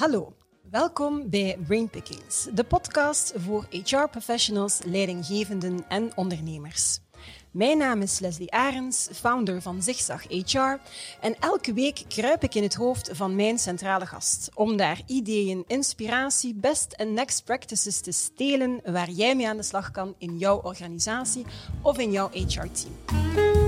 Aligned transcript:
Hallo, 0.00 0.32
welkom 0.70 1.30
bij 1.30 1.58
Brainpickings, 1.66 2.46
de 2.54 2.64
podcast 2.64 3.32
voor 3.36 3.66
HR-professionals, 3.70 4.80
leidinggevenden 4.84 5.84
en 5.88 6.12
ondernemers. 6.14 6.98
Mijn 7.50 7.78
naam 7.78 8.02
is 8.02 8.18
Leslie 8.18 8.52
Arends, 8.52 9.08
founder 9.12 9.62
van 9.62 9.82
Zigzag 9.82 10.22
HR. 10.22 10.76
En 11.20 11.36
elke 11.40 11.72
week 11.72 12.04
kruip 12.08 12.42
ik 12.42 12.54
in 12.54 12.62
het 12.62 12.74
hoofd 12.74 13.10
van 13.12 13.34
mijn 13.34 13.58
centrale 13.58 14.06
gast 14.06 14.50
om 14.54 14.76
daar 14.76 15.02
ideeën, 15.06 15.64
inspiratie, 15.66 16.54
best 16.54 16.92
en 16.92 17.14
next 17.14 17.44
practices 17.44 18.00
te 18.00 18.12
stelen 18.12 18.80
waar 18.84 19.10
jij 19.10 19.36
mee 19.36 19.48
aan 19.48 19.56
de 19.56 19.62
slag 19.62 19.90
kan 19.90 20.14
in 20.18 20.38
jouw 20.38 20.60
organisatie 20.62 21.46
of 21.82 21.98
in 21.98 22.10
jouw 22.10 22.30
HR-team. 22.32 23.59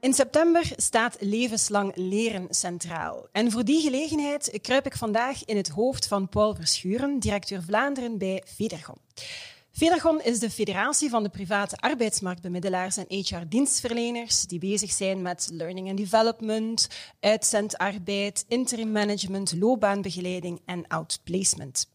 In 0.00 0.14
september 0.14 0.70
staat 0.76 1.16
levenslang 1.20 1.92
leren 1.94 2.46
centraal. 2.50 3.26
En 3.32 3.50
voor 3.50 3.64
die 3.64 3.80
gelegenheid 3.80 4.58
kruip 4.62 4.86
ik 4.86 4.96
vandaag 4.96 5.44
in 5.44 5.56
het 5.56 5.68
hoofd 5.68 6.06
van 6.06 6.28
Paul 6.28 6.54
Verschuren, 6.54 7.18
directeur 7.18 7.62
Vlaanderen 7.62 8.18
bij 8.18 8.42
Federgon. 8.46 8.96
Federgon 9.70 10.22
is 10.22 10.38
de 10.38 10.50
federatie 10.50 11.10
van 11.10 11.22
de 11.22 11.28
private 11.28 11.76
arbeidsmarktbemiddelaars 11.76 12.96
en 12.96 13.06
HR-dienstverleners 13.08 14.42
die 14.42 14.58
bezig 14.58 14.90
zijn 14.90 15.22
met 15.22 15.48
learning 15.52 15.88
and 15.88 15.98
development, 15.98 16.88
uitzendarbeid, 17.20 18.44
interim 18.48 18.92
management, 18.92 19.54
loopbaanbegeleiding 19.56 20.60
en 20.64 20.86
outplacement. 20.86 21.86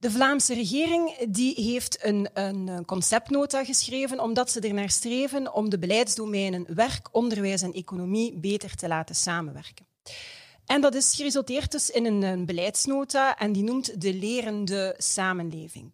De 0.00 0.10
Vlaamse 0.10 0.54
regering 0.54 1.16
die 1.28 1.54
heeft 1.54 2.04
een, 2.04 2.28
een 2.32 2.84
conceptnota 2.84 3.64
geschreven 3.64 4.20
omdat 4.20 4.50
ze 4.50 4.60
ernaar 4.60 4.90
streven 4.90 5.54
om 5.54 5.70
de 5.70 5.78
beleidsdomeinen 5.78 6.74
werk, 6.74 7.08
onderwijs 7.12 7.62
en 7.62 7.72
economie 7.72 8.36
beter 8.36 8.74
te 8.74 8.88
laten 8.88 9.14
samenwerken. 9.14 9.86
En 10.66 10.80
dat 10.80 10.94
is 10.94 11.14
geresulteerd 11.14 11.72
dus 11.72 11.90
in 11.90 12.04
een, 12.04 12.46
beleidsnota 12.46 13.38
en 13.38 13.52
die 13.52 13.62
noemt 13.62 14.00
de 14.00 14.14
lerende 14.14 14.94
samenleving. 14.98 15.92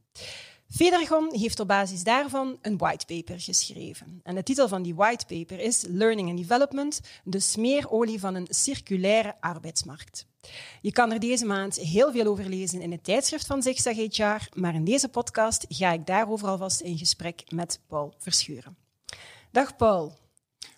Federgon 0.68 1.34
heeft 1.34 1.60
op 1.60 1.68
basis 1.68 2.02
daarvan 2.02 2.58
een 2.62 2.76
whitepaper 2.76 3.40
geschreven. 3.40 4.20
En 4.22 4.34
de 4.34 4.42
titel 4.42 4.68
van 4.68 4.82
die 4.82 4.94
whitepaper 4.94 5.60
is 5.60 5.84
Learning 5.88 6.28
and 6.28 6.38
Development, 6.38 7.00
de 7.24 7.40
smeerolie 7.40 8.20
van 8.20 8.34
een 8.34 8.46
circulaire 8.50 9.34
arbeidsmarkt. 9.40 10.26
Je 10.80 10.92
kan 10.92 11.12
er 11.12 11.20
deze 11.20 11.46
maand 11.46 11.76
heel 11.76 12.12
veel 12.12 12.26
over 12.26 12.48
lezen 12.48 12.80
in 12.80 12.92
het 12.92 13.04
tijdschrift 13.04 13.46
van 13.46 13.62
Zigzag 13.62 13.96
HR, 13.96 14.48
maar 14.60 14.74
in 14.74 14.84
deze 14.84 15.08
podcast 15.08 15.64
ga 15.68 15.92
ik 15.92 16.06
daarover 16.06 16.48
alvast 16.48 16.80
in 16.80 16.98
gesprek 16.98 17.42
met 17.48 17.80
Paul 17.86 18.14
Verschuren. 18.18 18.76
Dag 19.50 19.76
Paul. 19.76 20.16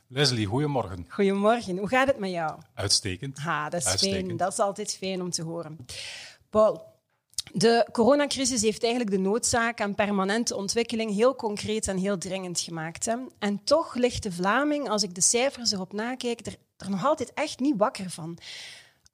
Leslie, 0.08 0.46
goedemorgen. 0.46 1.06
Goedemorgen. 1.08 1.78
Hoe 1.78 1.88
gaat 1.88 2.06
het 2.06 2.18
met 2.18 2.30
jou? 2.30 2.58
Uitstekend. 2.74 3.38
Ha, 3.38 3.68
dat 3.68 3.86
is 3.86 3.94
fijn. 3.94 4.36
Dat 4.36 4.52
is 4.52 4.58
altijd 4.58 4.96
fijn 4.96 5.22
om 5.22 5.30
te 5.30 5.42
horen. 5.42 5.76
Paul, 6.50 6.82
de 7.52 7.88
coronacrisis 7.92 8.62
heeft 8.62 8.82
eigenlijk 8.82 9.12
de 9.12 9.18
noodzaak 9.18 9.80
aan 9.80 9.94
permanente 9.94 10.56
ontwikkeling 10.56 11.14
heel 11.14 11.34
concreet 11.34 11.88
en 11.88 11.96
heel 11.96 12.18
dringend 12.18 12.60
gemaakt. 12.60 13.04
Hè? 13.04 13.14
En 13.38 13.64
toch 13.64 13.94
ligt 13.94 14.22
de 14.22 14.32
Vlaming, 14.32 14.88
als 14.88 15.02
ik 15.02 15.14
de 15.14 15.20
cijfers 15.20 15.72
erop 15.72 15.92
nakijk, 15.92 16.46
er, 16.46 16.56
er 16.76 16.90
nog 16.90 17.04
altijd 17.04 17.32
echt 17.34 17.60
niet 17.60 17.76
wakker 17.76 18.10
van. 18.10 18.38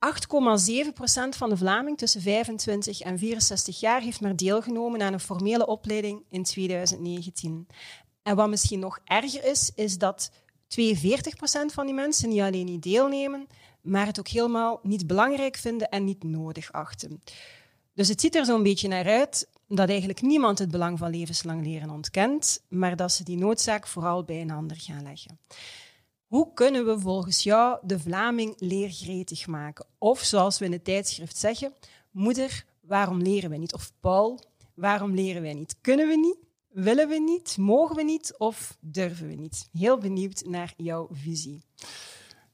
8,7 0.06 0.92
procent 0.94 1.36
van 1.36 1.48
de 1.48 1.56
Vlaming 1.56 1.98
tussen 1.98 2.20
25 2.20 3.00
en 3.00 3.18
64 3.18 3.80
jaar 3.80 4.00
heeft 4.00 4.20
maar 4.20 4.36
deelgenomen 4.36 5.02
aan 5.02 5.12
een 5.12 5.20
formele 5.20 5.66
opleiding 5.66 6.22
in 6.28 6.42
2019. 6.42 7.66
En 8.22 8.36
wat 8.36 8.48
misschien 8.48 8.78
nog 8.78 8.98
erger 9.04 9.44
is, 9.44 9.72
is 9.74 9.98
dat 9.98 10.30
42 10.66 11.36
procent 11.36 11.72
van 11.72 11.86
die 11.86 11.94
mensen 11.94 12.28
niet 12.28 12.40
alleen 12.40 12.64
niet 12.64 12.82
deelnemen, 12.82 13.46
maar 13.80 14.06
het 14.06 14.18
ook 14.18 14.28
helemaal 14.28 14.80
niet 14.82 15.06
belangrijk 15.06 15.56
vinden 15.56 15.88
en 15.88 16.04
niet 16.04 16.22
nodig 16.22 16.72
achten. 16.72 17.22
Dus 17.94 18.08
het 18.08 18.20
ziet 18.20 18.34
er 18.34 18.44
zo'n 18.44 18.62
beetje 18.62 18.88
naar 18.88 19.06
uit 19.06 19.48
dat 19.68 19.88
eigenlijk 19.88 20.20
niemand 20.20 20.58
het 20.58 20.70
belang 20.70 20.98
van 20.98 21.10
levenslang 21.10 21.64
leren 21.64 21.90
ontkent, 21.90 22.62
maar 22.68 22.96
dat 22.96 23.12
ze 23.12 23.24
die 23.24 23.38
noodzaak 23.38 23.86
vooral 23.86 24.24
bij 24.24 24.40
een 24.40 24.50
ander 24.50 24.76
gaan 24.80 25.02
leggen. 25.02 25.38
Hoe 26.32 26.52
kunnen 26.54 26.86
we 26.86 26.98
volgens 26.98 27.42
jou 27.42 27.78
de 27.82 27.98
Vlaming 27.98 28.54
leergretig 28.58 29.46
maken? 29.46 29.86
Of 29.98 30.20
zoals 30.20 30.58
we 30.58 30.64
in 30.64 30.72
het 30.72 30.84
tijdschrift 30.84 31.36
zeggen, 31.36 31.72
moeder, 32.10 32.64
waarom 32.80 33.22
leren 33.22 33.50
we 33.50 33.56
niet? 33.56 33.74
Of 33.74 33.92
Paul, 34.00 34.40
waarom 34.74 35.14
leren 35.14 35.42
wij 35.42 35.54
niet? 35.54 35.76
Kunnen 35.80 36.08
we 36.08 36.16
niet? 36.16 36.36
Willen 36.84 37.08
we 37.08 37.20
niet? 37.20 37.56
Mogen 37.58 37.96
we 37.96 38.02
niet? 38.02 38.34
Of 38.38 38.76
durven 38.80 39.28
we 39.28 39.34
niet? 39.34 39.68
Heel 39.72 39.98
benieuwd 39.98 40.44
naar 40.46 40.74
jouw 40.76 41.08
visie. 41.10 41.62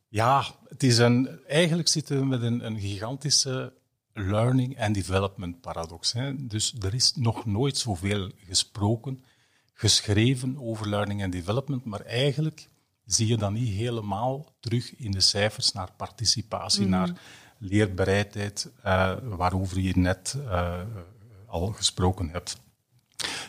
Ja, 0.09 0.45
het 0.69 0.83
is 0.83 0.99
een, 0.99 1.41
eigenlijk 1.47 1.89
zitten 1.89 2.19
we 2.19 2.25
met 2.25 2.43
een, 2.43 2.67
een 2.67 2.81
gigantische 2.81 3.73
learning 4.13 4.81
and 4.81 4.95
development 4.95 5.61
paradox. 5.61 6.13
Hè. 6.13 6.47
Dus 6.47 6.75
er 6.81 6.95
is 6.95 7.13
nog 7.15 7.47
nooit 7.47 7.77
zoveel 7.77 8.31
gesproken, 8.37 9.25
geschreven 9.73 10.59
over 10.61 10.89
learning 10.89 11.23
and 11.23 11.33
development, 11.33 11.85
maar 11.85 12.01
eigenlijk 12.01 12.69
zie 13.09 13.27
je 13.27 13.37
dat 13.37 13.53
niet 13.53 13.75
helemaal 13.75 14.47
terug 14.61 14.97
in 14.97 15.11
de 15.11 15.21
cijfers 15.21 15.73
naar 15.73 15.93
participatie, 15.97 16.81
mhm. 16.81 16.91
naar 16.91 17.13
leerbereidheid, 17.59 18.71
uh, 18.85 19.13
waarover 19.23 19.81
je 19.81 19.93
net 19.97 20.37
uh, 20.39 20.81
al 21.47 21.67
gesproken 21.67 22.29
hebt. 22.29 22.61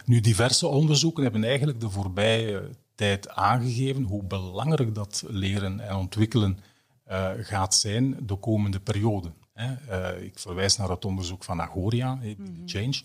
Nu, 0.05 0.19
diverse 0.19 0.67
onderzoeken 0.67 1.23
hebben 1.23 1.43
eigenlijk 1.43 1.79
de 1.79 1.89
voorbije 1.89 2.69
tijd 2.95 3.29
aangegeven 3.29 4.03
hoe 4.03 4.23
belangrijk 4.23 4.95
dat 4.95 5.23
leren 5.27 5.79
en 5.79 5.95
ontwikkelen 5.95 6.59
uh, 7.07 7.29
gaat 7.39 7.75
zijn 7.75 8.17
de 8.21 8.35
komende 8.35 8.79
periode. 8.79 9.31
Uh, 9.59 10.21
ik 10.21 10.39
verwijs 10.39 10.77
naar 10.77 10.89
het 10.89 11.05
onderzoek 11.05 11.43
van 11.43 11.61
Agoria, 11.61 12.15
mm 12.15 12.61
Change. 12.65 13.01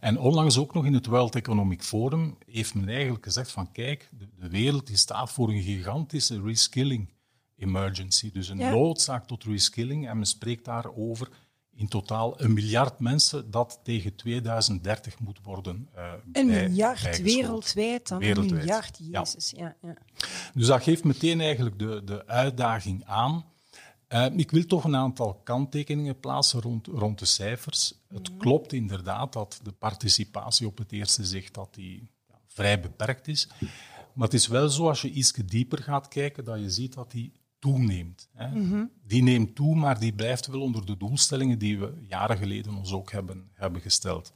En 0.00 0.18
onlangs 0.18 0.58
ook 0.58 0.74
nog 0.74 0.84
in 0.84 0.94
het 0.94 1.06
World 1.06 1.34
Economic 1.34 1.82
Forum 1.82 2.38
heeft 2.46 2.74
men 2.74 2.88
eigenlijk 2.88 3.24
gezegd 3.24 3.50
van 3.50 3.72
kijk, 3.72 4.08
de, 4.18 4.28
de 4.38 4.48
wereld 4.48 4.86
die 4.86 4.96
staat 4.96 5.32
voor 5.32 5.48
een 5.48 5.62
gigantische 5.62 6.42
reskilling 6.42 7.12
emergency. 7.56 8.30
Dus 8.32 8.48
een 8.48 8.56
noodzaak 8.56 9.26
tot 9.26 9.44
reskilling. 9.44 10.08
En 10.08 10.16
men 10.16 10.26
spreekt 10.26 10.64
daarover 10.64 11.28
in 11.76 11.88
totaal 11.88 12.40
een 12.40 12.52
miljard 12.52 12.98
mensen 12.98 13.50
dat 13.50 13.80
tegen 13.82 14.14
2030 14.14 15.18
moet 15.18 15.38
worden 15.42 15.88
uh, 15.96 16.12
Een 16.32 16.46
miljard 16.46 17.22
wereldwijd 17.22 18.08
dan? 18.08 18.18
Wereldwijd. 18.18 18.50
Een 18.50 18.56
miljard, 18.56 18.98
jezus. 19.10 19.52
Ja. 19.56 19.76
Ja, 19.82 19.96
Dus 20.54 20.66
dat 20.66 20.82
geeft 20.82 21.04
meteen 21.04 21.40
eigenlijk 21.40 21.78
de, 21.78 22.02
de 22.04 22.26
uitdaging 22.26 23.04
aan 23.04 23.44
uh, 24.14 24.26
ik 24.36 24.50
wil 24.50 24.66
toch 24.66 24.84
een 24.84 24.96
aantal 24.96 25.34
kanttekeningen 25.34 26.20
plaatsen 26.20 26.60
rond, 26.60 26.86
rond 26.86 27.18
de 27.18 27.24
cijfers. 27.24 27.94
Het 28.08 28.28
mhm. 28.30 28.38
klopt 28.38 28.72
inderdaad 28.72 29.32
dat 29.32 29.60
de 29.62 29.72
participatie 29.72 30.66
op 30.66 30.78
het 30.78 30.92
eerste 30.92 31.24
zicht 31.24 31.54
dat 31.54 31.74
die, 31.74 32.10
ja, 32.28 32.34
vrij 32.46 32.80
beperkt 32.80 33.28
is. 33.28 33.48
Maar 34.12 34.24
het 34.26 34.34
is 34.34 34.46
wel 34.46 34.68
zo, 34.68 34.88
als 34.88 35.02
je 35.02 35.10
iets 35.10 35.32
dieper 35.32 35.82
gaat 35.82 36.08
kijken, 36.08 36.44
dat 36.44 36.60
je 36.60 36.70
ziet 36.70 36.94
dat 36.94 37.10
die 37.10 37.32
toeneemt. 37.58 38.28
Hè. 38.32 38.48
Mhm. 38.48 38.84
Die 39.06 39.22
neemt 39.22 39.54
toe, 39.54 39.74
maar 39.74 40.00
die 40.00 40.12
blijft 40.12 40.46
wel 40.46 40.60
onder 40.60 40.86
de 40.86 40.96
doelstellingen 40.96 41.58
die 41.58 41.78
we 41.78 41.92
jaren 42.08 42.36
geleden 42.36 42.74
ons 42.74 42.92
ook 42.92 43.12
hebben, 43.12 43.50
hebben 43.54 43.80
gesteld. 43.80 44.32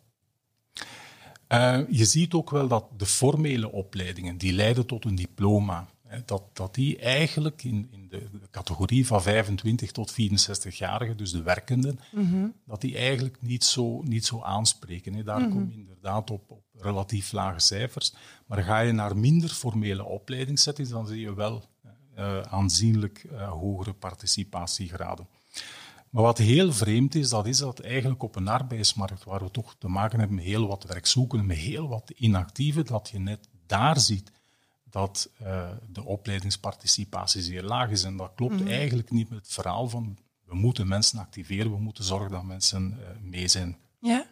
Uh, 1.49 1.81
je 1.91 2.05
ziet 2.05 2.33
ook 2.33 2.51
wel 2.51 2.69
dat 2.69 2.85
de 2.97 3.07
formele 3.07 3.73
opleidingen, 3.73 4.39
die 4.39 4.53
leiden 4.53 4.87
tot 4.87 5.05
een 5.05 5.15
diploma, 5.15 5.89
dat, 6.25 6.43
dat 6.53 6.75
die 6.75 6.99
eigenlijk 6.99 7.65
in, 7.65 7.89
in 7.91 8.09
de, 8.09 8.29
categorie 8.51 9.07
van 9.07 9.23
25 9.23 9.93
tot 9.93 10.13
64-jarigen, 10.13 11.17
dus 11.17 11.31
de 11.31 11.43
werkenden, 11.43 12.01
mhm. 12.13 12.47
dat 12.67 12.81
die 12.81 12.97
eigenlijk 12.97 13.43
niet 13.43 13.65
zo, 13.65 14.03
niet 14.03 14.25
zo 14.25 14.43
aanspreken. 14.43 15.15
Hè. 15.15 15.23
Daar 15.23 15.41
mm 15.41 15.51
kom 15.51 15.71
je 15.71 15.79
inderdaad 15.79 16.31
op, 16.31 16.51
op, 16.51 16.63
relatief 16.79 17.33
lage 17.33 17.61
cijfers. 17.61 18.15
Maar 18.47 18.63
ga 18.63 18.81
je 18.81 18.93
naar 18.93 19.17
minder 19.17 19.49
formele 19.49 20.05
opleidingssettings, 20.05 20.91
dan 20.91 21.07
zie 21.07 21.21
je 21.21 21.35
wel 21.35 21.65
uh, 22.19 22.41
aanzienlijk 22.41 23.27
uh, 23.33 23.51
hogere 23.51 23.93
participatiegraden. 23.93 25.27
Maar 26.11 26.23
wat 26.23 26.39
heel 26.39 26.73
vreemd 26.73 27.15
is, 27.15 27.29
dat 27.29 27.47
is 27.47 27.59
dat 27.59 27.81
eigenlijk 27.81 28.23
op 28.23 28.37
een 28.37 28.49
arbeidsmarkt 28.49 29.25
waar 29.25 29.43
we 29.45 29.51
toch 29.51 29.75
te 29.79 29.89
maken 29.89 30.19
hebben 30.19 30.37
met 30.37 30.45
heel 30.45 30.67
wat 30.67 30.85
werkzoekenden, 30.85 31.47
met 31.47 31.57
heel 31.57 31.89
wat 31.89 32.11
inactieven, 32.11 32.87
dat 32.87 33.09
je 33.13 33.19
net 33.19 33.49
daar 33.67 34.01
ziet 34.01 34.33
dat 34.91 35.31
uh, 35.43 35.71
de 35.89 36.05
opleidingsparticipatie 36.05 37.43
zeer 37.43 37.63
laag 37.63 37.91
is. 37.91 38.03
En 38.03 38.17
dat 38.17 38.33
klopt 38.35 38.61
mhm. 38.61 38.69
eigenlijk 38.69 39.11
niet 39.11 39.29
met 39.29 39.39
het 39.39 39.53
verhaal 39.53 39.89
van 39.89 40.19
we 40.45 40.55
moeten 40.55 40.89
mensen 40.89 41.19
activeren, 41.19 41.73
we 41.73 41.79
moeten 41.79 42.05
zorgen 42.05 42.31
dat 42.31 42.45
mensen 42.45 42.99
uh, 43.01 43.07
mee 43.23 43.49
zijn. 43.49 43.77
Ja. 44.01 44.27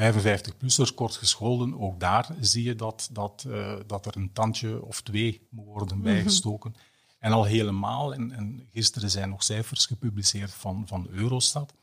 55-plussers, 0.00 0.94
kortgescholden, 0.94 1.80
ook 1.80 2.00
daar 2.00 2.28
zie 2.40 2.64
je 2.64 2.74
dat, 2.74 3.08
dat, 3.12 3.44
uh, 3.46 3.76
dat 3.86 4.06
er 4.06 4.16
een 4.16 4.32
tandje 4.32 4.84
of 4.84 5.00
twee 5.00 5.46
moet 5.50 5.66
worden 5.66 5.96
mhm. 5.96 6.06
bijgestoken. 6.06 6.74
En 7.18 7.32
al 7.32 7.44
helemaal, 7.44 8.14
en, 8.14 8.32
en, 8.32 8.68
gisteren 8.72 9.10
zijn 9.10 9.28
nog 9.28 9.42
cijfers 9.42 9.86
gepubliceerd 9.86 10.54
van, 10.54 10.82
van 10.86 11.06
Eurostat, 11.10 11.74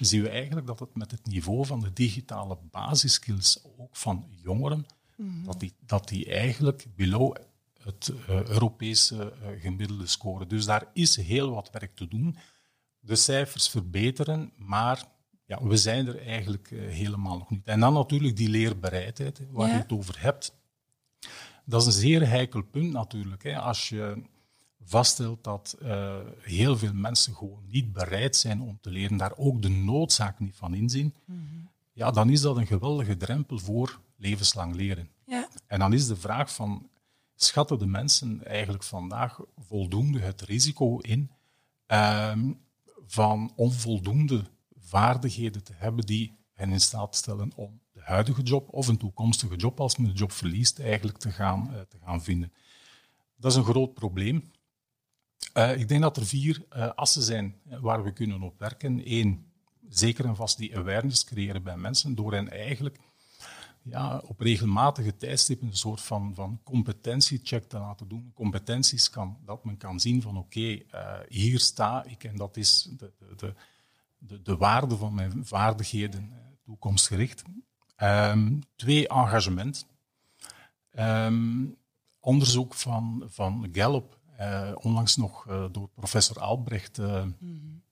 zien 0.00 0.22
we 0.22 0.28
eigenlijk 0.28 0.66
dat 0.66 0.78
het 0.78 0.94
met 0.94 1.10
het 1.10 1.26
niveau 1.26 1.66
van 1.66 1.80
de 1.80 1.92
digitale 1.92 2.58
basiskills 2.70 3.60
ook 3.78 3.96
van 3.96 4.26
jongeren 4.42 4.86
Mhm. 5.18 5.44
dat, 5.44 5.60
die, 5.60 5.72
dat 5.86 6.08
die 6.08 6.26
eigenlijk 6.26 6.86
below 6.96 7.36
het 7.82 8.12
Europese 8.28 9.32
gemiddelde 9.60 10.06
score. 10.06 10.46
Dus 10.46 10.64
daar 10.64 10.84
is 10.92 11.16
heel 11.16 11.50
wat 11.50 11.70
werk 11.70 11.96
te 11.96 12.08
doen. 12.08 12.36
De 13.00 13.16
cijfers 13.16 13.68
verbeteren, 13.68 14.52
maar 14.56 15.04
ja, 15.44 15.62
we 15.62 15.76
zijn 15.76 16.06
er 16.06 16.26
eigenlijk 16.26 16.68
helemaal 16.70 17.38
nog 17.38 17.50
niet. 17.50 17.66
En 17.66 17.80
dan 17.80 17.92
natuurlijk 17.92 18.36
die 18.36 18.48
leerbereidheid, 18.48 19.40
waar 19.50 19.68
je 19.68 19.74
het 19.74 19.92
over 19.92 20.20
hebt. 20.20 20.54
Dat 21.64 21.80
is 21.80 21.86
een 21.86 22.00
zeer 22.00 22.28
heikel 22.28 22.62
punt 22.62 22.92
natuurlijk. 22.92 23.42
Hè. 23.42 23.58
Als 23.58 23.88
je 23.88 24.22
vaststelt 24.84 25.44
dat 25.44 25.76
heel 26.40 26.76
veel 26.76 26.94
mensen 26.94 27.34
gewoon 27.34 27.64
niet 27.66 27.92
bereid 27.92 28.36
zijn 28.36 28.60
om 28.60 28.78
te 28.80 28.90
leren, 28.90 29.16
daar 29.16 29.36
ook 29.36 29.62
de 29.62 29.68
noodzaak 29.68 30.38
niet 30.38 30.56
van 30.56 30.74
inzien, 30.74 31.14
mm 31.24 31.68
ja, 31.98 32.10
dan 32.10 32.30
is 32.30 32.40
dat 32.40 32.56
een 32.56 32.66
geweldige 32.66 33.16
drempel 33.16 33.58
voor 33.58 34.00
levenslang 34.18 34.74
leren. 34.74 35.10
Ja. 35.26 35.48
En 35.66 35.78
dan 35.78 35.92
is 35.92 36.06
de 36.06 36.16
vraag 36.16 36.54
van, 36.54 36.90
schatten 37.34 37.78
de 37.78 37.86
mensen 37.86 38.44
eigenlijk 38.44 38.84
vandaag 38.84 39.40
voldoende 39.56 40.20
het 40.20 40.40
risico 40.40 40.98
in 40.98 41.30
uh, 41.88 42.32
van 43.06 43.52
onvoldoende 43.56 44.44
vaardigheden 44.78 45.64
te 45.64 45.72
hebben 45.76 46.06
die 46.06 46.38
hen 46.52 46.70
in 46.70 46.80
staat 46.80 47.16
stellen 47.16 47.52
om 47.54 47.80
de 47.92 48.00
huidige 48.02 48.42
job 48.42 48.68
of 48.72 48.88
een 48.88 48.96
toekomstige 48.96 49.56
job, 49.56 49.80
als 49.80 49.96
men 49.96 50.10
de 50.10 50.16
job 50.16 50.32
verliest, 50.32 50.78
eigenlijk 50.78 51.18
te 51.18 51.30
gaan, 51.30 51.70
uh, 51.72 51.80
te 51.80 51.98
gaan 52.04 52.22
vinden. 52.22 52.52
Dat 53.36 53.50
is 53.50 53.56
een 53.56 53.64
groot 53.64 53.94
probleem. 53.94 54.50
Uh, 55.54 55.76
ik 55.76 55.88
denk 55.88 56.02
dat 56.02 56.16
er 56.16 56.26
vier 56.26 56.66
uh, 56.76 56.88
assen 56.94 57.22
zijn 57.22 57.60
waar 57.80 58.04
we 58.04 58.12
kunnen 58.12 58.42
op 58.42 58.58
werken. 58.58 59.00
Eén, 59.04 59.52
zeker 59.88 60.24
en 60.24 60.36
vast 60.36 60.56
die 60.56 60.76
awareness 60.76 61.24
creëren 61.24 61.62
bij 61.62 61.76
mensen 61.76 62.14
door 62.14 62.32
hen 62.32 62.50
eigenlijk 62.50 62.98
ja, 63.82 64.18
op 64.18 64.40
regelmatige 64.40 65.16
tijdstippen 65.16 65.66
een 65.66 65.76
soort 65.76 66.00
van, 66.00 66.34
van 66.34 66.60
competentiecheck 66.64 67.68
te 67.68 67.78
laten 67.78 68.08
doen. 68.08 68.32
Competenties 68.34 69.10
kan, 69.10 69.38
dat 69.44 69.64
men 69.64 69.76
kan 69.76 70.00
zien 70.00 70.22
van 70.22 70.36
oké, 70.36 70.58
okay, 70.58 70.86
uh, 70.94 71.18
hier 71.28 71.58
sta 71.58 72.04
ik 72.04 72.24
en 72.24 72.36
dat 72.36 72.56
is 72.56 72.88
de, 72.96 73.12
de, 73.36 73.54
de, 74.18 74.42
de 74.42 74.56
waarde 74.56 74.96
van 74.96 75.14
mijn 75.14 75.46
vaardigheden 75.46 76.32
toekomstgericht. 76.64 77.42
Um, 78.02 78.62
twee, 78.76 79.08
engagement. 79.08 79.86
Um, 80.98 81.76
onderzoek 82.20 82.74
van, 82.74 83.24
van 83.26 83.68
Gallup 83.72 84.18
uh, 84.40 84.70
onlangs 84.74 85.16
nog 85.16 85.48
uh, 85.48 85.64
door 85.72 85.88
professor 85.88 86.40
Albrecht 86.40 86.98
mm 86.98 87.36
-hmm. 87.38 87.82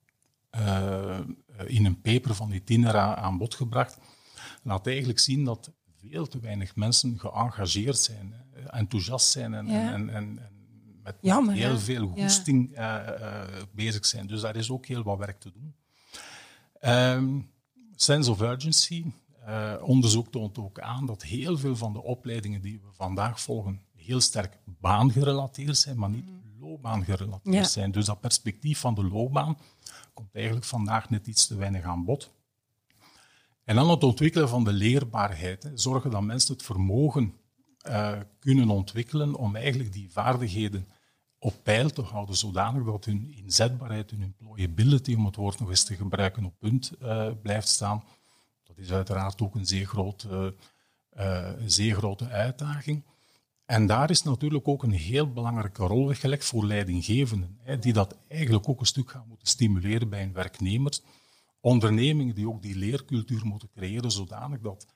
in 1.66 1.84
een 1.84 2.00
paper 2.00 2.34
van 2.34 2.52
Itinera 2.52 3.16
aan 3.16 3.38
bod 3.38 3.54
gebracht. 3.54 3.98
Laat 4.66 4.86
eigenlijk 4.86 5.18
zien 5.18 5.44
dat 5.44 5.72
veel 6.00 6.26
te 6.26 6.40
weinig 6.40 6.76
mensen 6.76 7.18
geëngageerd 7.18 7.98
zijn, 7.98 8.34
enthousiast 8.66 9.30
zijn 9.30 9.54
en, 9.54 9.66
ja. 9.66 9.92
en, 9.92 10.08
en, 10.08 10.38
en 10.38 10.40
met 11.02 11.16
Jammer, 11.20 11.54
heel 11.54 11.78
veel 11.78 12.06
hoesting 12.06 12.70
ja. 12.72 13.46
bezig 13.72 14.06
zijn. 14.06 14.26
Dus 14.26 14.40
daar 14.40 14.56
is 14.56 14.70
ook 14.70 14.86
heel 14.86 15.02
wat 15.02 15.18
werk 15.18 15.40
te 15.40 15.52
doen. 15.52 15.74
Um, 16.80 17.50
sense 17.94 18.30
of 18.30 18.40
urgency. 18.40 19.04
onderzoek 19.80 20.30
toont 20.30 20.58
ook 20.58 20.80
aan 20.80 21.06
dat 21.06 21.22
heel 21.22 21.58
veel 21.58 21.76
van 21.76 21.92
de 21.92 22.02
opleidingen 22.02 22.60
die 22.60 22.80
we 22.80 22.88
vandaag 22.92 23.40
volgen 23.40 23.80
heel 23.94 24.20
sterk 24.20 24.58
baangerelateerd 24.64 25.76
zijn, 25.76 25.98
maar 25.98 26.10
niet 26.10 26.30
loopbaangerelateerd 26.60 27.70
zijn. 27.70 27.90
Dus 27.90 28.04
dat 28.04 28.20
perspectief 28.20 28.78
van 28.78 28.94
de 28.94 29.04
loopbaan 29.04 29.58
komt 30.14 30.34
eigenlijk 30.34 30.66
vandaag 30.66 31.10
net 31.10 31.26
iets 31.26 31.46
te 31.46 31.56
weinig 31.56 31.84
aan 31.84 32.04
bod. 32.04 32.34
En 33.66 33.74
dan 33.74 33.90
het 33.90 34.04
ontwikkelen 34.04 34.48
van 34.48 34.64
de 34.64 34.72
leerbaarheid. 34.72 35.62
Hè. 35.62 35.70
Zorgen 35.74 36.10
dat 36.10 36.22
mensen 36.22 36.52
het 36.52 36.62
vermogen 36.62 37.34
uh, 37.88 38.12
kunnen 38.38 38.70
ontwikkelen 38.70 39.34
om 39.34 39.56
eigenlijk 39.56 39.92
die 39.92 40.10
vaardigheden 40.10 40.88
op 41.38 41.54
peil 41.62 41.90
te 41.90 42.02
houden, 42.02 42.36
zodanig 42.36 42.84
dat 42.84 43.04
hun 43.04 43.34
inzetbaarheid, 43.36 44.10
hun 44.10 44.22
employability, 44.22 45.14
om 45.14 45.24
het 45.24 45.36
woord 45.36 45.60
nog 45.60 45.68
eens 45.68 45.84
te 45.84 45.96
gebruiken, 45.96 46.44
op 46.44 46.58
punt 46.58 46.92
uh, 47.02 47.28
blijft 47.42 47.68
staan. 47.68 48.04
Dat 48.62 48.78
is 48.78 48.92
uiteraard 48.92 49.42
ook 49.42 49.54
een 49.54 49.66
zeer, 49.66 49.86
groot, 49.86 50.26
uh, 51.18 51.50
zeer 51.66 51.94
grote 51.94 52.28
uitdaging. 52.28 53.04
En 53.64 53.86
daar 53.86 54.10
is 54.10 54.22
natuurlijk 54.22 54.68
ook 54.68 54.82
een 54.82 54.92
heel 54.92 55.32
belangrijke 55.32 55.86
rol 55.86 56.06
weggelegd 56.06 56.44
voor 56.44 56.64
leidinggevenden, 56.66 57.58
die 57.80 57.92
dat 57.92 58.16
eigenlijk 58.28 58.68
ook 58.68 58.80
een 58.80 58.86
stuk 58.86 59.10
gaan 59.10 59.26
moeten 59.28 59.48
stimuleren 59.48 60.08
bij 60.08 60.20
hun 60.20 60.32
werknemers. 60.32 61.02
Ondernemingen 61.60 62.34
die 62.34 62.48
ook 62.48 62.62
die 62.62 62.76
leercultuur 62.76 63.46
moeten 63.46 63.70
creëren, 63.70 64.10
zodanig 64.10 64.60
dat 64.60 64.86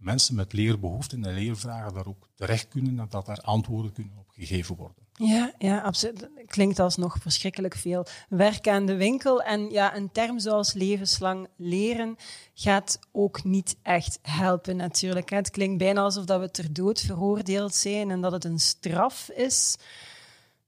mensen 0.00 0.34
met 0.34 0.52
leerbehoeften 0.52 1.24
en 1.24 1.34
leervragen 1.34 1.94
daar 1.94 2.06
ook 2.06 2.28
terecht 2.34 2.68
kunnen 2.68 2.98
en 2.98 3.06
dat 3.08 3.26
daar 3.26 3.40
antwoorden 3.40 3.92
kunnen 3.92 4.18
op 4.18 4.30
gegeven 4.30 4.76
worden. 4.76 5.08
Ja, 5.12 5.52
ja, 5.58 5.80
absoluut. 5.80 6.28
Klinkt 6.46 6.78
alsnog 6.78 7.16
verschrikkelijk 7.20 7.74
veel 7.74 8.06
werk 8.28 8.68
aan 8.68 8.86
de 8.86 8.96
winkel. 8.96 9.42
En 9.42 9.70
ja, 9.70 9.96
een 9.96 10.12
term 10.12 10.38
zoals 10.38 10.72
levenslang 10.72 11.48
leren 11.56 12.16
gaat 12.54 12.98
ook 13.12 13.44
niet 13.44 13.76
echt 13.82 14.18
helpen 14.22 14.76
natuurlijk. 14.76 15.30
Het 15.30 15.50
klinkt 15.50 15.78
bijna 15.78 16.00
alsof 16.00 16.24
dat 16.24 16.40
we 16.40 16.50
ter 16.50 16.72
dood 16.72 17.00
veroordeeld 17.00 17.74
zijn 17.74 18.10
en 18.10 18.20
dat 18.20 18.32
het 18.32 18.44
een 18.44 18.60
straf 18.60 19.28
is. 19.28 19.76